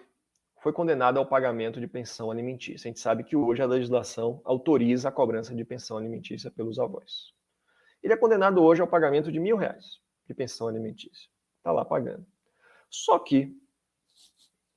[0.62, 2.86] foi condenado ao pagamento de pensão alimentícia.
[2.86, 7.32] A gente sabe que hoje a legislação autoriza a cobrança de pensão alimentícia pelos avós.
[8.02, 11.28] Ele é condenado hoje ao pagamento de mil reais de pensão alimentícia.
[11.56, 12.26] Está lá pagando.
[12.90, 13.56] Só que,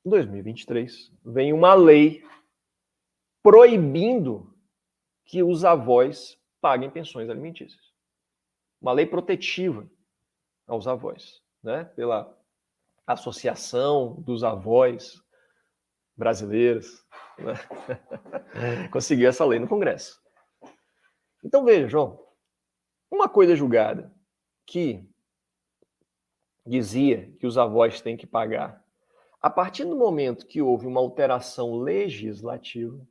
[0.05, 2.23] em 2023, vem uma lei
[3.41, 4.49] proibindo
[5.25, 7.91] que os avós paguem pensões alimentícias.
[8.81, 9.85] Uma lei protetiva
[10.65, 11.83] aos avós, né?
[11.83, 12.33] Pela
[13.05, 15.21] Associação dos Avós
[16.15, 17.05] Brasileiros,
[17.37, 17.53] né?
[18.93, 20.21] conseguiu essa lei no Congresso.
[21.43, 22.25] Então veja, João,
[23.11, 24.15] uma coisa julgada
[24.65, 25.05] que
[26.65, 28.81] dizia que os avós têm que pagar,
[29.41, 33.05] a partir do momento que houve uma alteração legislativa,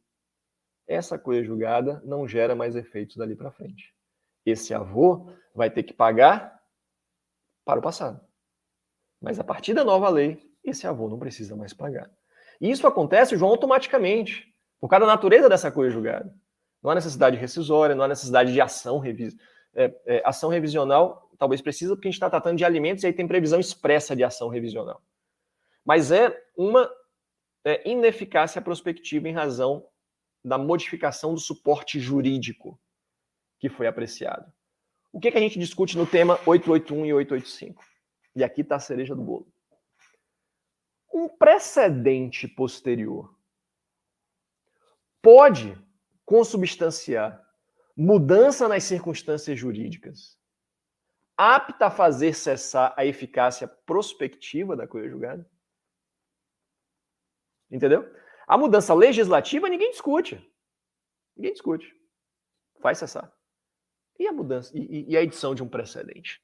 [0.87, 3.95] essa coisa julgada não gera mais efeitos dali para frente.
[4.45, 6.61] Esse avô vai ter que pagar
[7.65, 8.21] para o passado.
[9.21, 12.11] Mas a partir da nova lei, esse avô não precisa mais pagar.
[12.61, 16.35] E isso acontece, João, automaticamente, por causa da natureza dessa coisa julgada.
[16.83, 19.03] Não há necessidade rescisória, não há necessidade de ação
[19.75, 23.13] é, é, ação revisional talvez precisa, porque a gente está tratando de alimentos e aí
[23.13, 25.03] tem previsão expressa de ação revisional.
[25.85, 26.89] Mas é uma
[27.65, 29.85] é, ineficácia prospectiva em razão
[30.45, 32.81] da modificação do suporte jurídico
[33.59, 34.53] que foi apreciado.
[35.13, 37.85] O que, que a gente discute no tema 881 e 885?
[38.35, 39.47] E aqui está a cereja do bolo.
[41.13, 43.37] Um precedente posterior
[45.21, 45.79] pode
[46.25, 47.41] consubstanciar
[47.97, 50.39] mudança nas circunstâncias jurídicas
[51.37, 55.49] apta a fazer cessar a eficácia prospectiva da coisa julgada?
[57.71, 58.09] Entendeu?
[58.53, 60.39] A mudança legislativa ninguém discute.
[61.35, 61.97] Ninguém discute.
[62.83, 63.33] Faz cessar.
[64.19, 66.39] E a mudança e, e a edição de um precedente?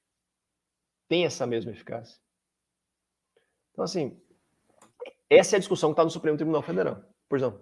[1.06, 2.18] Tem essa mesma eficácia?
[3.70, 4.18] Então, assim,
[5.28, 7.04] essa é a discussão que está no Supremo Tribunal Federal.
[7.28, 7.60] Por exemplo.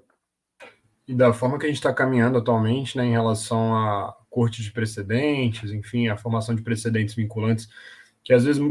[1.08, 4.70] E da forma que a gente está caminhando atualmente, né, em relação a corte de
[4.70, 7.68] precedentes, enfim, a formação de precedentes vinculantes,
[8.22, 8.62] que às vezes,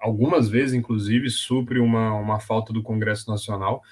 [0.00, 3.82] algumas vezes, inclusive, supre uma, uma falta do Congresso Nacional.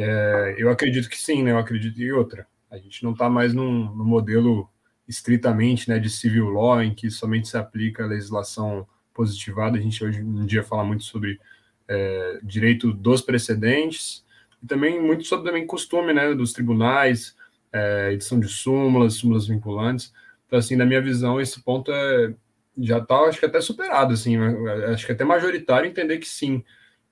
[0.00, 1.50] É, eu acredito que sim, né?
[1.50, 2.46] Eu acredito em outra.
[2.70, 4.70] A gente não está mais num, num, modelo
[5.08, 9.76] estritamente né, de civil law, em que somente se aplica a legislação positivada.
[9.76, 11.40] A gente hoje em dia fala muito sobre
[11.88, 14.24] é, direito dos precedentes,
[14.62, 17.34] e também muito sobre também costume né, dos tribunais,
[17.72, 20.12] é, edição de súmulas, súmulas vinculantes.
[20.46, 22.34] Então, assim, na minha visão, esse ponto é,
[22.78, 24.84] já está, acho que até superado, assim, né?
[24.92, 26.62] acho que é até majoritário entender que sim,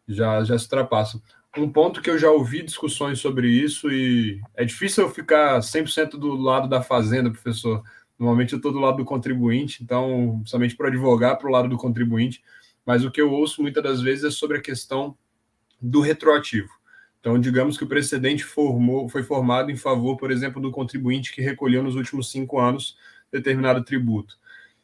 [0.06, 1.20] já, já se ultrapassa.
[1.56, 6.10] Um ponto que eu já ouvi discussões sobre isso e é difícil eu ficar 100%
[6.10, 7.82] do lado da fazenda, professor.
[8.18, 11.76] Normalmente eu estou do lado do contribuinte, então, somente para advogar para o lado do
[11.78, 12.42] contribuinte,
[12.84, 15.16] mas o que eu ouço muitas das vezes é sobre a questão
[15.80, 16.68] do retroativo.
[17.20, 21.42] Então, digamos que o precedente formou, foi formado em favor, por exemplo, do contribuinte que
[21.42, 22.96] recolheu nos últimos cinco anos
[23.32, 24.38] determinado tributo.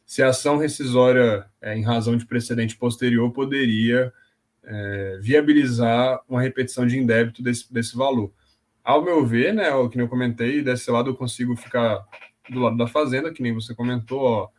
[0.05, 4.11] Se a ação rescisória, é, em razão de precedente posterior, poderia
[4.63, 8.31] é, viabilizar uma repetição de indébito desse, desse valor.
[8.83, 12.05] Ao meu ver, né, o que eu comentei, desse lado eu consigo ficar
[12.49, 14.49] do lado da fazenda, que nem você comentou, ó,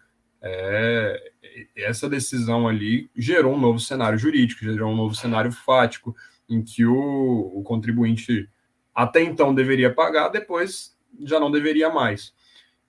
[0.41, 1.33] é,
[1.77, 6.15] essa decisão ali gerou um novo cenário jurídico, gerou um novo cenário fático,
[6.49, 8.49] em que o, o contribuinte
[8.95, 12.33] até então deveria pagar, depois já não deveria mais.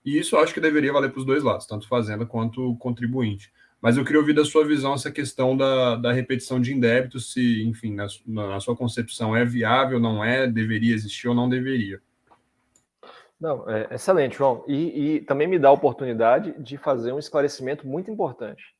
[0.04, 3.52] E isso acho que deveria valer para os dois lados, tanto fazenda quanto contribuinte.
[3.86, 7.64] Mas eu queria ouvir da sua visão essa questão da, da repetição de indébito, se,
[7.64, 12.02] enfim, na, na sua concepção é viável, não é, deveria existir ou não deveria.
[13.40, 14.64] Não, é, excelente, João.
[14.68, 18.76] E, e, também me dá a oportunidade de fazer um esclarecimento muito importante.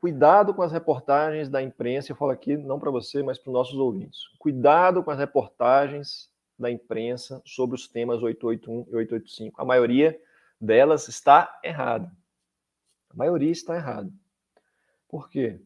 [0.00, 3.54] Cuidado com as reportagens da imprensa, eu falo aqui não para você, mas para os
[3.54, 4.20] nossos ouvintes.
[4.38, 9.60] Cuidado com as reportagens da imprensa sobre os temas 881 e 885.
[9.60, 10.18] A maioria
[10.58, 12.10] delas está errada.
[13.12, 14.10] A maioria está errada.
[15.08, 15.60] Por quê?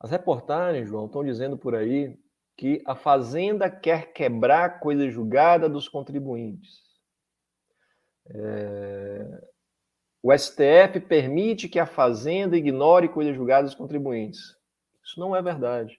[0.00, 2.16] As reportagens, João, estão dizendo por aí
[2.56, 6.82] que a Fazenda quer quebrar a coisa julgada dos contribuintes.
[8.26, 9.48] É...
[10.20, 14.40] O STF permite que a Fazenda ignore coisas julgadas dos contribuintes.
[15.04, 15.96] Isso não é verdade.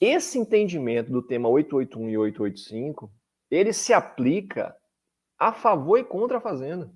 [0.00, 3.12] Esse entendimento do tema 881 e 885,
[3.50, 4.74] ele se aplica
[5.38, 6.90] a favor e contra a Fazenda.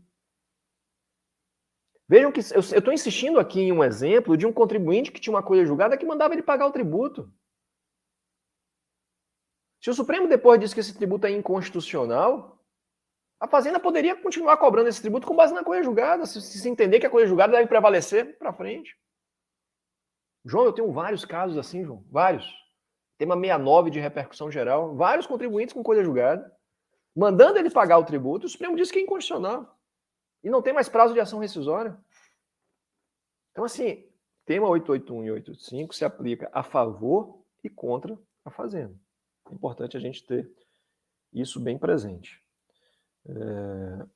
[2.11, 5.45] Vejam que eu estou insistindo aqui em um exemplo de um contribuinte que tinha uma
[5.45, 7.33] coisa julgada que mandava ele pagar o tributo.
[9.81, 12.61] Se o Supremo depois disse que esse tributo é inconstitucional,
[13.39, 16.99] a Fazenda poderia continuar cobrando esse tributo com base na coisa julgada, se, se entender
[16.99, 18.99] que a coisa julgada deve prevalecer para frente.
[20.45, 22.45] João, eu tenho vários casos assim, João, vários.
[23.19, 26.53] Tema 69 de repercussão geral, vários contribuintes com coisa julgada,
[27.15, 29.80] mandando ele pagar o tributo, o Supremo disse que é inconstitucional.
[30.43, 31.99] E não tem mais prazo de ação rescisória.
[33.53, 34.09] Então, assim,
[34.45, 38.99] tema 881 e 885 se aplica a favor e contra a Fazenda.
[39.51, 40.51] É importante a gente ter
[41.33, 42.43] isso bem presente.
[43.27, 44.07] É...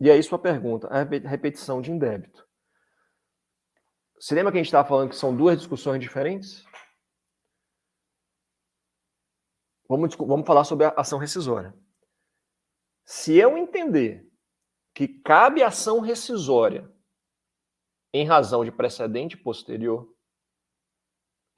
[0.00, 2.46] E aí, sua pergunta, a repetição de indébito.
[4.18, 6.64] Você lembra que a gente estava falando que são duas discussões diferentes?
[9.88, 11.74] Vamos, vamos falar sobre a ação rescisória.
[13.04, 14.31] Se eu entender
[14.94, 16.90] que cabe ação rescisória
[18.12, 20.14] em razão de precedente posterior,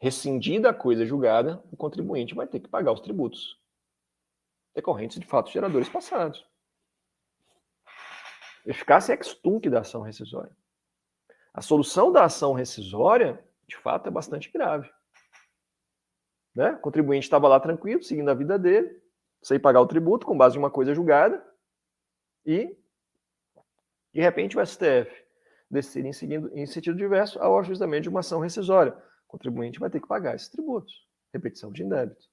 [0.00, 3.60] rescindida a coisa julgada, o contribuinte vai ter que pagar os tributos
[4.74, 6.46] decorrentes de fatos geradores passados.
[8.66, 10.56] Eficácia ex da ação rescisória.
[11.52, 14.90] A solução da ação rescisória, de fato, é bastante grave.
[16.54, 16.70] Né?
[16.72, 19.02] O contribuinte estava lá tranquilo, seguindo a vida dele,
[19.42, 21.44] sem pagar o tributo, com base em uma coisa julgada,
[22.46, 22.76] e,
[24.14, 25.10] de repente, o STF
[25.68, 28.92] decidirem seguindo em sentido diverso ao ajustamento de uma ação rescisória.
[29.26, 31.04] O contribuinte vai ter que pagar esses tributos.
[31.32, 32.24] Repetição de indébito.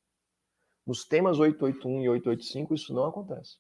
[0.85, 3.57] Nos temas 881 e 885, isso não acontece.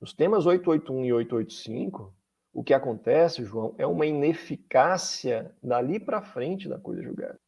[0.00, 2.14] Nos temas 881 e 885,
[2.52, 7.38] o que acontece, João, é uma ineficácia dali para frente da coisa julgada.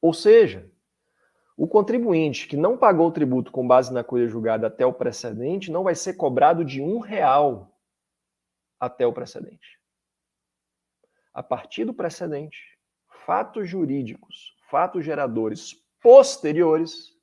[0.00, 0.68] Ou seja,
[1.56, 5.70] o contribuinte que não pagou o tributo com base na coisa julgada até o precedente
[5.70, 7.71] não vai ser cobrado de um real
[8.82, 9.78] até o precedente.
[11.32, 12.76] A partir do precedente,
[13.24, 17.16] fatos jurídicos, fatos geradores posteriores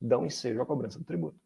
[0.00, 1.38] dão ensejo à cobrança do tributo.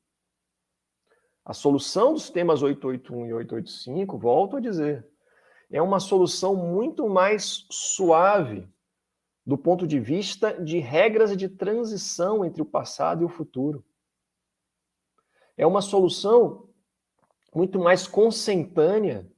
[1.44, 5.04] A solução dos temas 881 e 885, volto a dizer,
[5.68, 8.72] é uma solução muito mais suave
[9.44, 13.84] do ponto de vista de regras de transição entre o passado e o futuro.
[15.56, 16.68] É uma solução
[17.52, 19.30] muito mais consentânea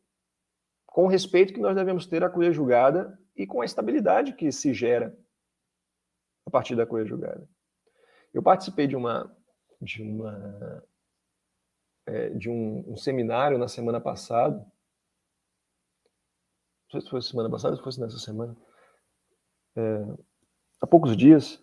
[0.94, 4.52] com o respeito que nós devemos ter à coisa julgada e com a estabilidade que
[4.52, 5.12] se gera
[6.46, 7.48] a partir da coisa julgada.
[8.32, 9.36] Eu participei de uma
[9.82, 10.84] de uma
[12.06, 14.54] é, de um, um, seminário na semana passada.
[16.84, 18.56] Não sei se foi semana passada se fosse nessa semana.
[19.74, 20.06] É,
[20.80, 21.60] há poucos dias,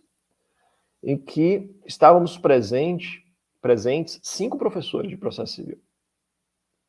[1.01, 3.25] em que estávamos presente,
[3.61, 5.81] presentes cinco professores de processo civil.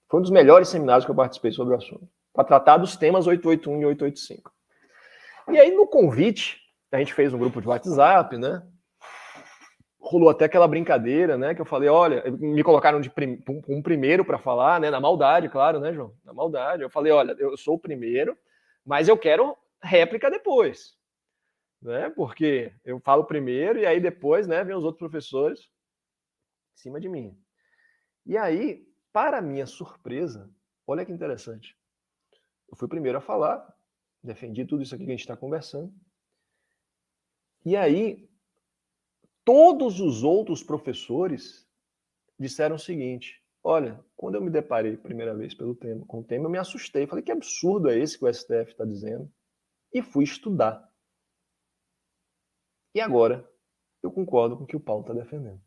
[0.08, 3.26] Foi um dos melhores seminários que eu participei sobre o assunto, para tratar dos temas
[3.26, 4.52] 881 e 885.
[5.50, 6.60] E aí, no convite,
[6.90, 8.62] a gente fez um grupo de WhatsApp, né?
[10.02, 11.54] rolou até aquela brincadeira, né?
[11.54, 14.90] Que eu falei, olha, me colocaram de prim um primeiro para falar, né?
[14.90, 16.14] Na maldade, claro, né, João?
[16.24, 16.82] Na maldade.
[16.82, 18.36] Eu falei, olha, eu sou o primeiro,
[18.84, 20.94] mas eu quero réplica depois,
[21.80, 22.10] né?
[22.10, 24.62] Porque eu falo primeiro e aí depois, né?
[24.64, 25.60] Vem os outros professores
[26.76, 27.38] em cima de mim.
[28.26, 30.50] E aí, para minha surpresa,
[30.86, 31.76] olha que interessante.
[32.72, 33.72] Eu fui o primeiro a falar,
[34.20, 35.94] defendi tudo isso aqui que a gente está conversando.
[37.64, 38.28] E aí,
[39.44, 41.66] Todos os outros professores
[42.38, 46.46] disseram o seguinte: olha, quando eu me deparei primeira vez pelo tema, com o tema,
[46.46, 47.06] eu me assustei.
[47.06, 49.30] Falei, que absurdo é esse que o STF está dizendo?
[49.92, 50.88] E fui estudar.
[52.94, 53.48] E agora
[54.02, 55.60] eu concordo com o que o Paulo está defendendo.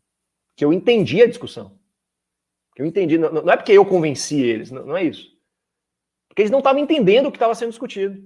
[0.55, 1.77] Que eu entendi a discussão.
[2.75, 3.17] Que eu entendi.
[3.17, 5.34] Não, não é porque eu convenci eles, não, não é isso.
[6.35, 8.21] Porque eles não estavam entendendo o que estava sendo discutido.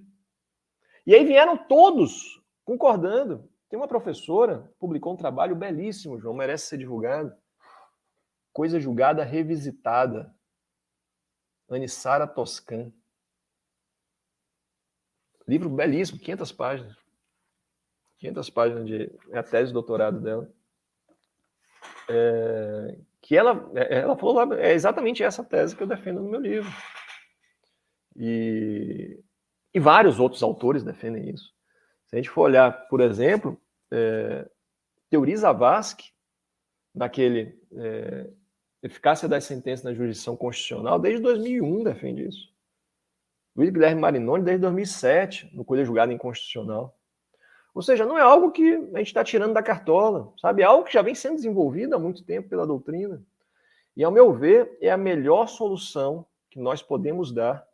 [1.05, 3.47] E aí vieram todos concordando.
[3.69, 7.31] Tem uma professora, publicou um trabalho belíssimo, João, merece ser divulgado.
[8.51, 10.33] Coisa julgada revisitada.
[11.69, 12.91] Anissara Toscan.
[15.47, 16.97] Livro belíssimo, 500 páginas.
[18.17, 19.11] 500 páginas de.
[19.29, 20.51] É a tese de doutorado dela.
[22.09, 26.31] É, que ela, é, ela falou lá, é exatamente essa tese que eu defendo no
[26.31, 26.71] meu livro.
[28.19, 29.23] E,
[29.73, 31.53] e vários outros autores defendem isso.
[32.07, 33.59] Se a gente for olhar, por exemplo,
[33.89, 34.45] é,
[35.09, 36.11] Teori Zavascki,
[36.93, 38.29] naquele é,
[38.83, 42.49] Eficácia das Sentenças na Jurisdição Constitucional, desde 2001 defende isso.
[43.55, 46.97] Luiz Guilherme Marinoni, desde 2007, no Colher Julgado Inconstitucional.
[47.73, 50.61] Ou seja, não é algo que a gente está tirando da cartola, sabe?
[50.61, 53.23] É algo que já vem sendo desenvolvido há muito tempo pela doutrina.
[53.95, 57.65] E, ao meu ver, é a melhor solução que nós podemos dar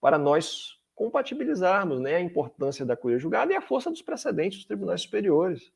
[0.00, 4.66] para nós compatibilizarmos né, a importância da coisa julgada e a força dos precedentes dos
[4.66, 5.72] tribunais superiores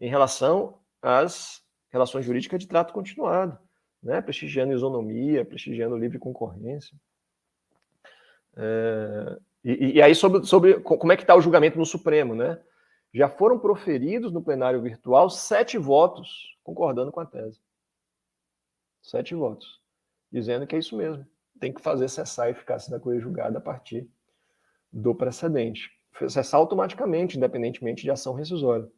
[0.00, 3.58] em relação às relações jurídicas de trato continuado,
[4.02, 6.96] né, prestigiando isonomia, prestigiando livre concorrência.
[8.56, 12.60] É, e, e, aí, sobre, sobre como é que está o julgamento no Supremo, né?
[13.14, 17.60] Já foram proferidos no plenário virtual sete votos concordando com a tese.
[19.02, 19.80] Sete votos.
[20.30, 21.26] Dizendo que é isso mesmo
[21.60, 24.08] tem que fazer cessar a eficácia da coisa julgada a partir
[24.92, 25.90] do precedente.
[26.28, 28.88] Cessar automaticamente, independentemente de ação rescisória.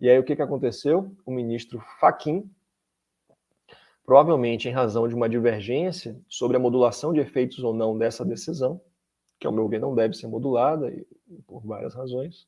[0.00, 1.16] E aí o que, que aconteceu?
[1.24, 2.50] O ministro Faquim,
[4.04, 8.80] provavelmente em razão de uma divergência sobre a modulação de efeitos ou não dessa decisão,
[9.40, 10.92] que ao meu ver não deve ser modulada,
[11.46, 12.46] por várias razões,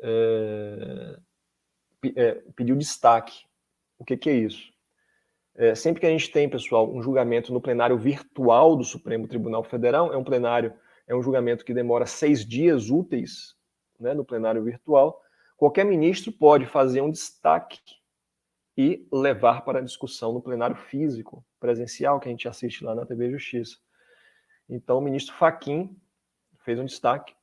[0.00, 1.18] é,
[2.16, 3.44] é, pediu destaque.
[3.98, 4.71] O que, que é isso?
[5.54, 9.62] É, sempre que a gente tem, pessoal, um julgamento no plenário virtual do Supremo Tribunal
[9.62, 10.72] Federal, é um plenário,
[11.06, 13.54] é um julgamento que demora seis dias úteis
[14.00, 15.20] né, no plenário virtual,
[15.56, 17.78] qualquer ministro pode fazer um destaque
[18.76, 23.04] e levar para a discussão no plenário físico, presencial, que a gente assiste lá na
[23.04, 23.76] TV Justiça.
[24.68, 25.94] Então, o ministro Faquim
[26.64, 27.34] fez um destaque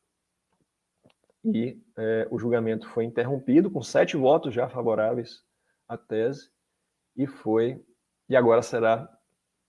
[1.45, 5.43] e é, o julgamento foi interrompido com sete votos já favoráveis
[5.87, 6.49] à tese
[7.15, 7.81] e foi
[8.29, 9.09] e agora será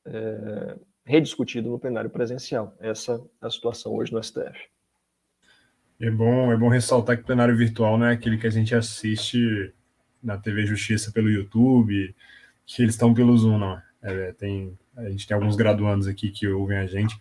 [0.04, 2.76] é, rediscutido no plenário presencial.
[2.78, 4.68] Essa é a situação hoje no STF.
[6.00, 8.74] É bom, é bom ressaltar que o plenário virtual não é aquele que a gente
[8.74, 9.74] assiste
[10.22, 12.14] na TV Justiça pelo YouTube,
[12.66, 13.82] que eles estão pelo Zoom, não.
[14.02, 17.18] É, tem, a gente tem alguns graduandos aqui que ouvem a gente.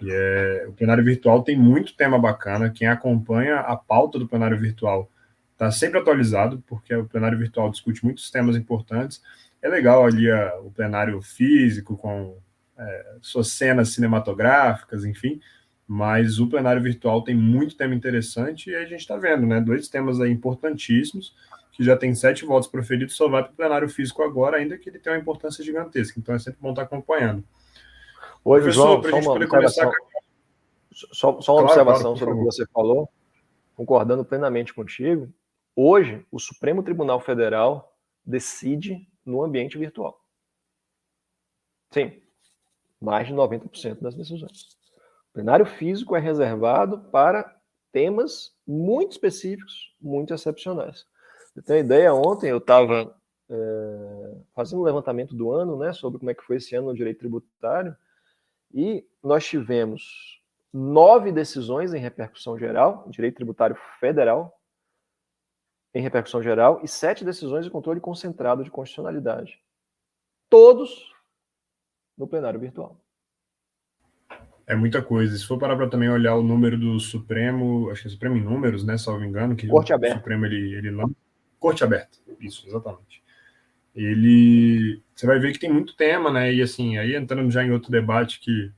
[0.00, 2.70] E é, o plenário virtual tem muito tema bacana.
[2.70, 5.10] Quem acompanha a pauta do plenário virtual
[5.52, 9.20] está sempre atualizado, porque o plenário virtual discute muitos temas importantes.
[9.62, 12.38] É legal ali a, o plenário físico, com
[12.78, 15.40] é, suas cenas cinematográficas, enfim,
[15.86, 19.60] mas o plenário virtual tem muito tema interessante e a gente está vendo, né?
[19.60, 21.34] Dois temas aí importantíssimos,
[21.72, 24.88] que já tem sete votos proferidos, só vai para o plenário físico agora, ainda que
[24.88, 26.18] ele tenha uma importância gigantesca.
[26.18, 27.44] Então é sempre bom estar tá acompanhando.
[28.44, 29.90] Oi, João, para a gente poder começar.
[30.92, 33.08] Só, só uma claro, observação claro, sobre o que você falou,
[33.74, 35.28] concordando plenamente contigo.
[35.76, 40.20] Hoje, o Supremo Tribunal Federal decide no ambiente virtual.
[41.92, 42.22] Sim,
[43.00, 44.76] mais de 90% das decisões.
[45.30, 47.56] O plenário físico é reservado para
[47.92, 51.06] temas muito específicos, muito excepcionais.
[51.54, 52.14] Você tem uma ideia?
[52.14, 53.16] Ontem eu estava
[53.48, 56.94] é, fazendo um levantamento do ano, né, sobre como é que foi esse ano no
[56.94, 57.96] direito tributário,
[58.72, 60.40] e nós tivemos
[60.72, 64.59] nove decisões em repercussão geral, direito tributário federal,
[65.94, 69.58] em repercussão geral, e sete decisões de controle concentrado de constitucionalidade.
[70.48, 71.12] Todos
[72.16, 73.00] no plenário virtual.
[74.66, 75.36] É muita coisa.
[75.36, 78.42] Se for parar para também olhar o número do Supremo, acho que é Supremo em
[78.42, 78.96] números, né?
[78.96, 80.18] Salvo engano, que Corte o aberta.
[80.18, 81.14] Supremo ele, ele lança.
[81.58, 83.22] Corte aberta, isso, exatamente.
[83.94, 85.02] Ele.
[85.14, 86.54] Você vai ver que tem muito tema, né?
[86.54, 88.72] E assim, aí entrando já em outro debate que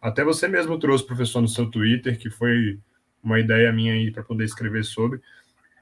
[0.00, 2.80] até você mesmo trouxe, professor, no seu Twitter, que foi
[3.22, 5.20] uma ideia minha aí para poder escrever sobre.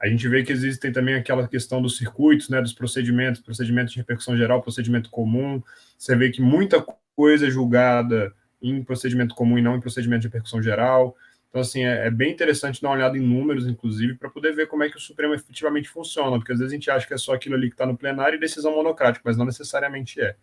[0.01, 3.97] A gente vê que existem também aquela questão dos circuitos, né, dos procedimentos, procedimento de
[3.97, 5.61] repercussão geral, procedimento comum.
[5.95, 6.83] Você vê que muita
[7.15, 11.15] coisa é julgada em procedimento comum e não em procedimento de repercussão geral.
[11.49, 14.67] Então, assim, é, é bem interessante dar uma olhada em números, inclusive, para poder ver
[14.67, 17.17] como é que o Supremo efetivamente funciona, porque às vezes a gente acha que é
[17.17, 20.35] só aquilo ali que está no plenário e decisão monocrática, mas não necessariamente é.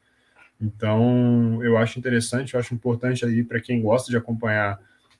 [0.61, 4.79] Então, eu acho interessante, eu acho importante aí para quem gosta de acompanhar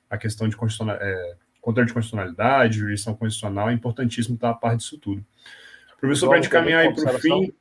[0.09, 4.77] a questão de constitucional, é, controle de constitucionalidade, jurisdição constitucional, é importantíssimo estar a par
[4.77, 5.25] disso tudo.
[5.99, 7.53] Professor, para a gente caminhar aí para o fim.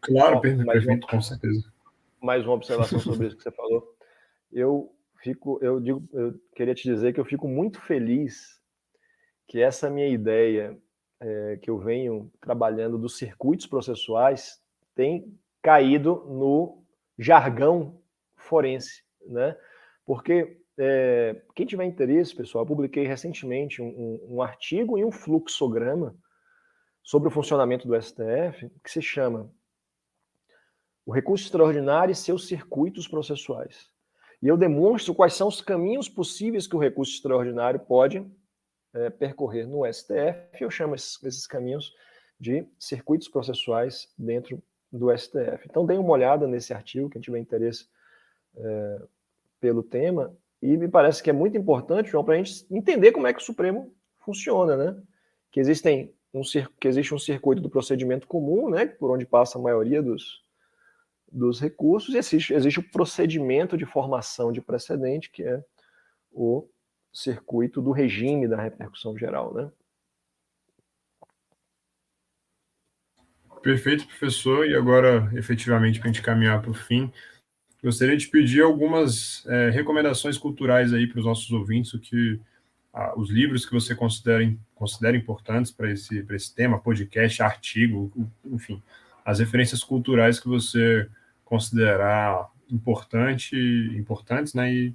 [0.00, 1.64] Claro, perfeito, com certeza.
[2.20, 3.96] Mais uma observação sobre isso que você falou.
[4.52, 4.92] Eu
[5.22, 8.60] fico, eu digo, eu queria te dizer que eu fico muito feliz
[9.46, 10.76] que essa minha ideia
[11.20, 14.60] é, que eu venho trabalhando dos circuitos processuais
[14.94, 16.82] tem caído no
[17.18, 17.98] jargão
[18.36, 19.56] forense, né?
[20.04, 25.12] Porque é, quem tiver interesse, pessoal, eu publiquei recentemente um, um, um, artigo e um
[25.12, 26.16] fluxograma
[27.02, 29.50] sobre o funcionamento do STF que se chama
[31.06, 33.88] O Recurso Extraordinário e seus circuitos processuais.
[34.42, 38.26] E eu demonstro quais são os caminhos possíveis que o recurso extraordinário pode
[38.92, 40.60] é, percorrer no STF.
[40.60, 41.94] Eu chamo esses, esses caminhos
[42.38, 45.66] de circuitos processuais dentro do STF.
[45.68, 47.88] Então, dê uma olhada nesse artigo, quem tiver interesse
[48.56, 49.02] é,
[49.60, 53.26] pelo tema, e me parece que é muito importante, João, para a gente entender como
[53.26, 55.02] é que o Supremo funciona, né?
[55.52, 56.40] Que, existem um,
[56.80, 58.86] que existe um circuito do procedimento comum, né?
[58.86, 60.42] Por onde passa a maioria dos,
[61.30, 65.62] dos recursos, e existe, existe o procedimento de formação de precedente, que é
[66.32, 66.66] o
[67.12, 69.70] circuito do regime da repercussão geral, né?
[73.60, 74.66] Perfeito, professor.
[74.66, 77.12] E agora, efetivamente, para a gente caminhar para o fim,
[77.84, 82.40] Gostaria de pedir algumas é, recomendações culturais aí para os nossos ouvintes, o que
[82.94, 88.10] ah, os livros que você considera, considera importantes para esse, esse tema, podcast, artigo,
[88.42, 88.82] enfim,
[89.22, 91.06] as referências culturais que você
[91.44, 93.54] considerar importante,
[93.94, 94.94] importantes, né, e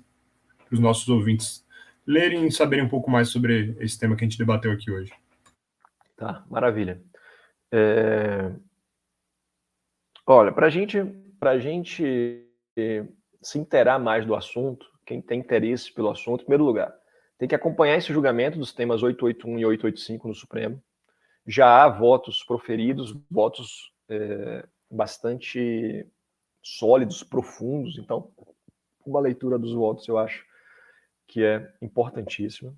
[0.65, 1.63] para os nossos ouvintes
[2.07, 5.13] lerem e saberem um pouco mais sobre esse tema que a gente debateu aqui hoje.
[6.17, 6.99] Tá, maravilha.
[7.71, 8.51] É...
[10.25, 10.97] Olha, para gente,
[11.39, 12.48] a gente
[13.41, 16.93] se interar mais do assunto, quem tem interesse pelo assunto, em primeiro lugar,
[17.37, 20.83] tem que acompanhar esse julgamento dos temas 881 e 885 no Supremo.
[21.47, 26.05] Já há votos proferidos, votos é, bastante
[26.61, 27.97] sólidos, profundos.
[27.97, 28.31] Então,
[29.05, 30.45] uma leitura dos votos eu acho
[31.27, 32.75] que é importantíssima.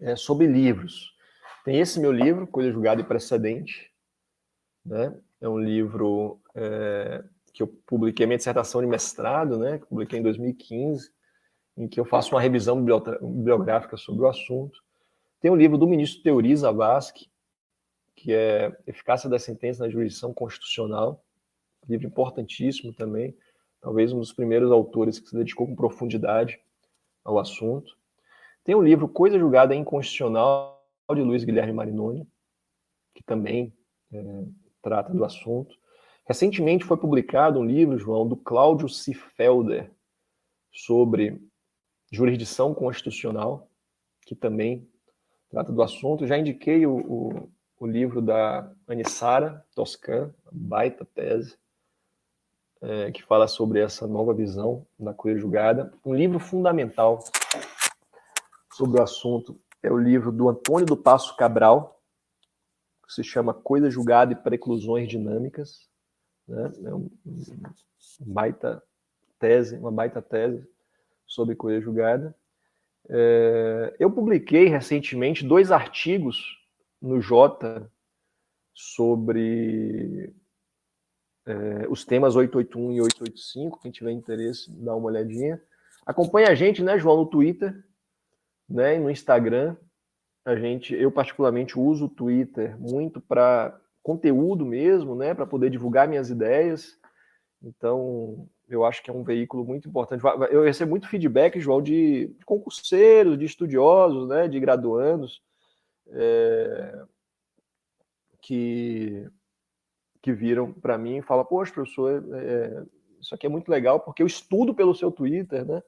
[0.00, 1.12] É, sobre livros.
[1.64, 3.92] Tem esse meu livro, Coisa Julgada e Precedente.
[4.84, 5.14] Né?
[5.40, 7.22] É um livro é,
[7.58, 11.10] que eu publiquei minha dissertação de mestrado, né, que publiquei em 2015,
[11.76, 14.80] em que eu faço uma revisão bibliográfica sobre o assunto.
[15.40, 17.28] Tem o um livro do ministro Teori Zavascki,
[18.14, 21.20] que é Eficácia da Sentença na Jurisdição Constitucional,
[21.88, 23.36] livro importantíssimo também,
[23.80, 26.60] talvez um dos primeiros autores que se dedicou com profundidade
[27.24, 27.98] ao assunto.
[28.62, 30.80] Tem o livro Coisa Julgada Inconstitucional,
[31.12, 32.24] de Luiz Guilherme Marinoni,
[33.16, 33.72] que também
[34.12, 34.44] é,
[34.80, 35.76] trata do assunto.
[36.28, 39.90] Recentemente foi publicado um livro, João, do Cláudio Cifelder,
[40.70, 41.42] sobre
[42.12, 43.70] jurisdição constitucional,
[44.26, 44.86] que também
[45.48, 46.26] trata do assunto.
[46.26, 51.56] Já indiquei o, o, o livro da Anissara Toscan, baita tese,
[52.82, 55.94] é, que fala sobre essa nova visão da coisa julgada.
[56.04, 57.20] Um livro fundamental
[58.74, 62.02] sobre o assunto é o livro do Antônio do Passo Cabral,
[63.06, 65.88] que se chama Coisa Julgada e Preclusões Dinâmicas.
[66.48, 66.72] Né?
[66.84, 68.82] É um, um baita
[69.38, 70.66] tese, uma baita tese
[71.26, 72.34] sobre coisa julgada.
[73.08, 76.58] É, eu publiquei recentemente dois artigos
[77.00, 77.90] no Jota
[78.74, 80.34] sobre
[81.46, 83.80] é, os temas 881 e 885.
[83.80, 85.60] Quem tiver interesse, dá uma olhadinha.
[86.04, 87.84] Acompanhe a gente, né, João, no Twitter,
[88.68, 89.76] né, e no Instagram.
[90.44, 93.78] A gente, eu particularmente uso o Twitter muito para
[94.08, 96.98] conteúdo mesmo, né, para poder divulgar minhas ideias.
[97.62, 100.24] Então, eu acho que é um veículo muito importante.
[100.50, 105.42] Eu recebo muito feedback, João, de concurseiros, de estudiosos, né, de graduandos,
[106.06, 107.04] é,
[108.40, 109.28] que,
[110.22, 112.82] que viram para mim e falam, poxa, professor, é,
[113.20, 115.82] isso aqui é muito legal, porque eu estudo pelo seu Twitter, né?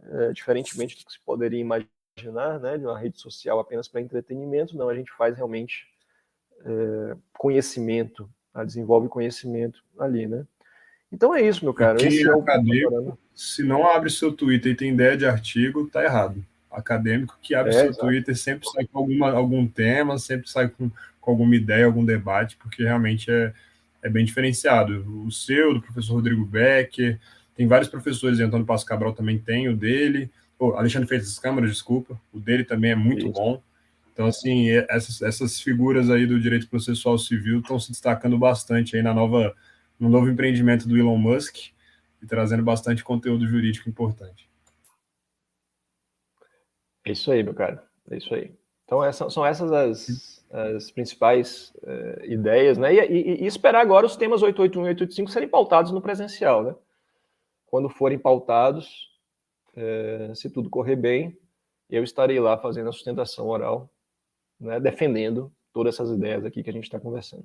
[0.00, 4.74] É, diferentemente do que se poderia imaginar, né, de uma rede social apenas para entretenimento,
[4.74, 5.84] não, a gente faz realmente
[6.64, 8.28] é, conhecimento,
[8.64, 10.44] desenvolve conhecimento ali, né?
[11.12, 11.98] Então é isso, meu cara.
[11.98, 16.02] Quem Esse é acadêmico, se não abre seu Twitter e tem ideia de artigo, tá
[16.02, 16.44] errado.
[16.70, 18.06] Acadêmico que abre é, seu exato.
[18.06, 22.56] Twitter sempre sai com alguma, algum tema, sempre sai com, com alguma ideia, algum debate,
[22.56, 23.52] porque realmente é,
[24.02, 25.04] é bem diferenciado.
[25.24, 27.18] O seu, do professor Rodrigo Becker,
[27.54, 32.20] tem vários professores, Antônio Passo Cabral também tem o dele, oh, Alexandre Freitas Câmara, desculpa,
[32.32, 33.32] o dele também é muito Isso.
[33.32, 33.62] bom.
[34.16, 39.02] Então, assim, essas, essas figuras aí do direito processual civil estão se destacando bastante aí
[39.02, 39.54] na nova
[40.00, 41.56] no novo empreendimento do Elon Musk
[42.22, 44.48] e trazendo bastante conteúdo jurídico importante.
[47.04, 47.86] É isso aí, meu cara.
[48.10, 48.54] É isso aí.
[48.86, 52.94] Então, essa, são essas as, as principais uh, ideias, né?
[52.94, 56.74] E, e, e, esperar agora os temas 881 e 885 serem pautados no presencial, né?
[57.66, 59.10] Quando forem pautados,
[59.76, 61.38] uh, se tudo correr bem,
[61.90, 63.90] eu estarei lá fazendo a sustentação oral,
[64.60, 64.80] né?
[64.80, 67.44] defendendo todas essas ideias aqui que a gente está conversando.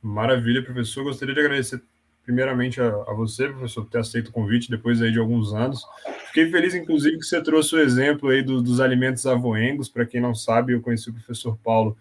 [0.00, 1.04] Maravilha, professor.
[1.04, 1.82] Gostaria de agradecer
[2.24, 5.82] primeiramente a, a, você, professor, por ter aceito o convite depois aí de alguns anos.
[6.28, 9.88] Fiquei feliz, inclusive, que você trouxe o exemplo aí do, dos alimentos avoengos.
[9.88, 11.96] Para quem não sabe, eu conheci o professor Paulo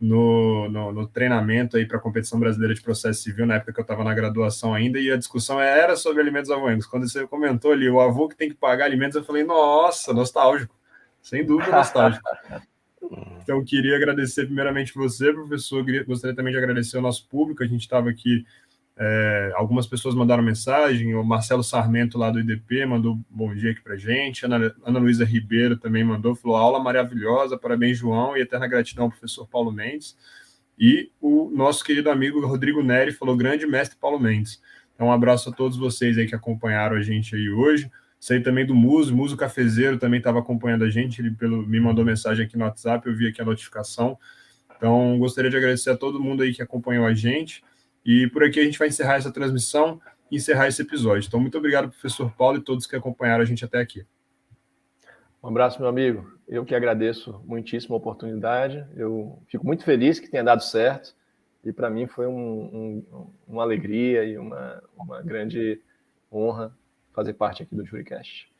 [0.00, 3.80] no, no, no treinamento aí para a competição brasileira de processo civil, na época que
[3.80, 6.86] eu estava na graduação ainda, e a discussão era sobre alimentos avoengos.
[6.86, 10.74] Quando você comentou ali, o avô que tem que pagar alimentos, eu falei, nossa, nostálgico.
[11.22, 12.24] Sem dúvida, nostálgico.
[13.42, 15.84] Então, queria agradecer primeiramente você, professor.
[16.06, 17.62] Gostaria também de agradecer ao nosso público.
[17.64, 18.44] A gente estava aqui,
[18.96, 21.14] é, algumas pessoas mandaram mensagem.
[21.14, 24.44] O Marcelo Sarmento, lá do IDP, mandou um bom dia aqui para gente.
[24.44, 29.10] Ana, Ana Luísa Ribeiro também mandou, falou: aula maravilhosa, parabéns, João, e eterna gratidão ao
[29.10, 30.16] professor Paulo Mendes.
[30.78, 34.62] E o nosso querido amigo Rodrigo Neri falou: grande mestre Paulo Mendes.
[34.94, 37.90] Então, um abraço a todos vocês aí que acompanharam a gente aí hoje.
[38.20, 42.04] Sei também do Muso, Muso Cafezeiro também estava acompanhando a gente, ele pelo, me mandou
[42.04, 44.18] mensagem aqui no WhatsApp, eu vi aqui a notificação.
[44.76, 47.64] Então, gostaria de agradecer a todo mundo aí que acompanhou a gente.
[48.04, 49.98] E por aqui a gente vai encerrar essa transmissão
[50.30, 51.26] e encerrar esse episódio.
[51.26, 54.04] Então, muito obrigado, professor Paulo, e todos que acompanharam a gente até aqui.
[55.42, 56.30] Um abraço, meu amigo.
[56.46, 58.84] Eu que agradeço muitíssimo a oportunidade.
[58.96, 61.14] Eu fico muito feliz que tenha dado certo.
[61.64, 65.80] E para mim foi um, um, uma alegria e uma, uma grande
[66.30, 66.74] honra
[67.20, 68.50] fazer parte aqui do JuriCast.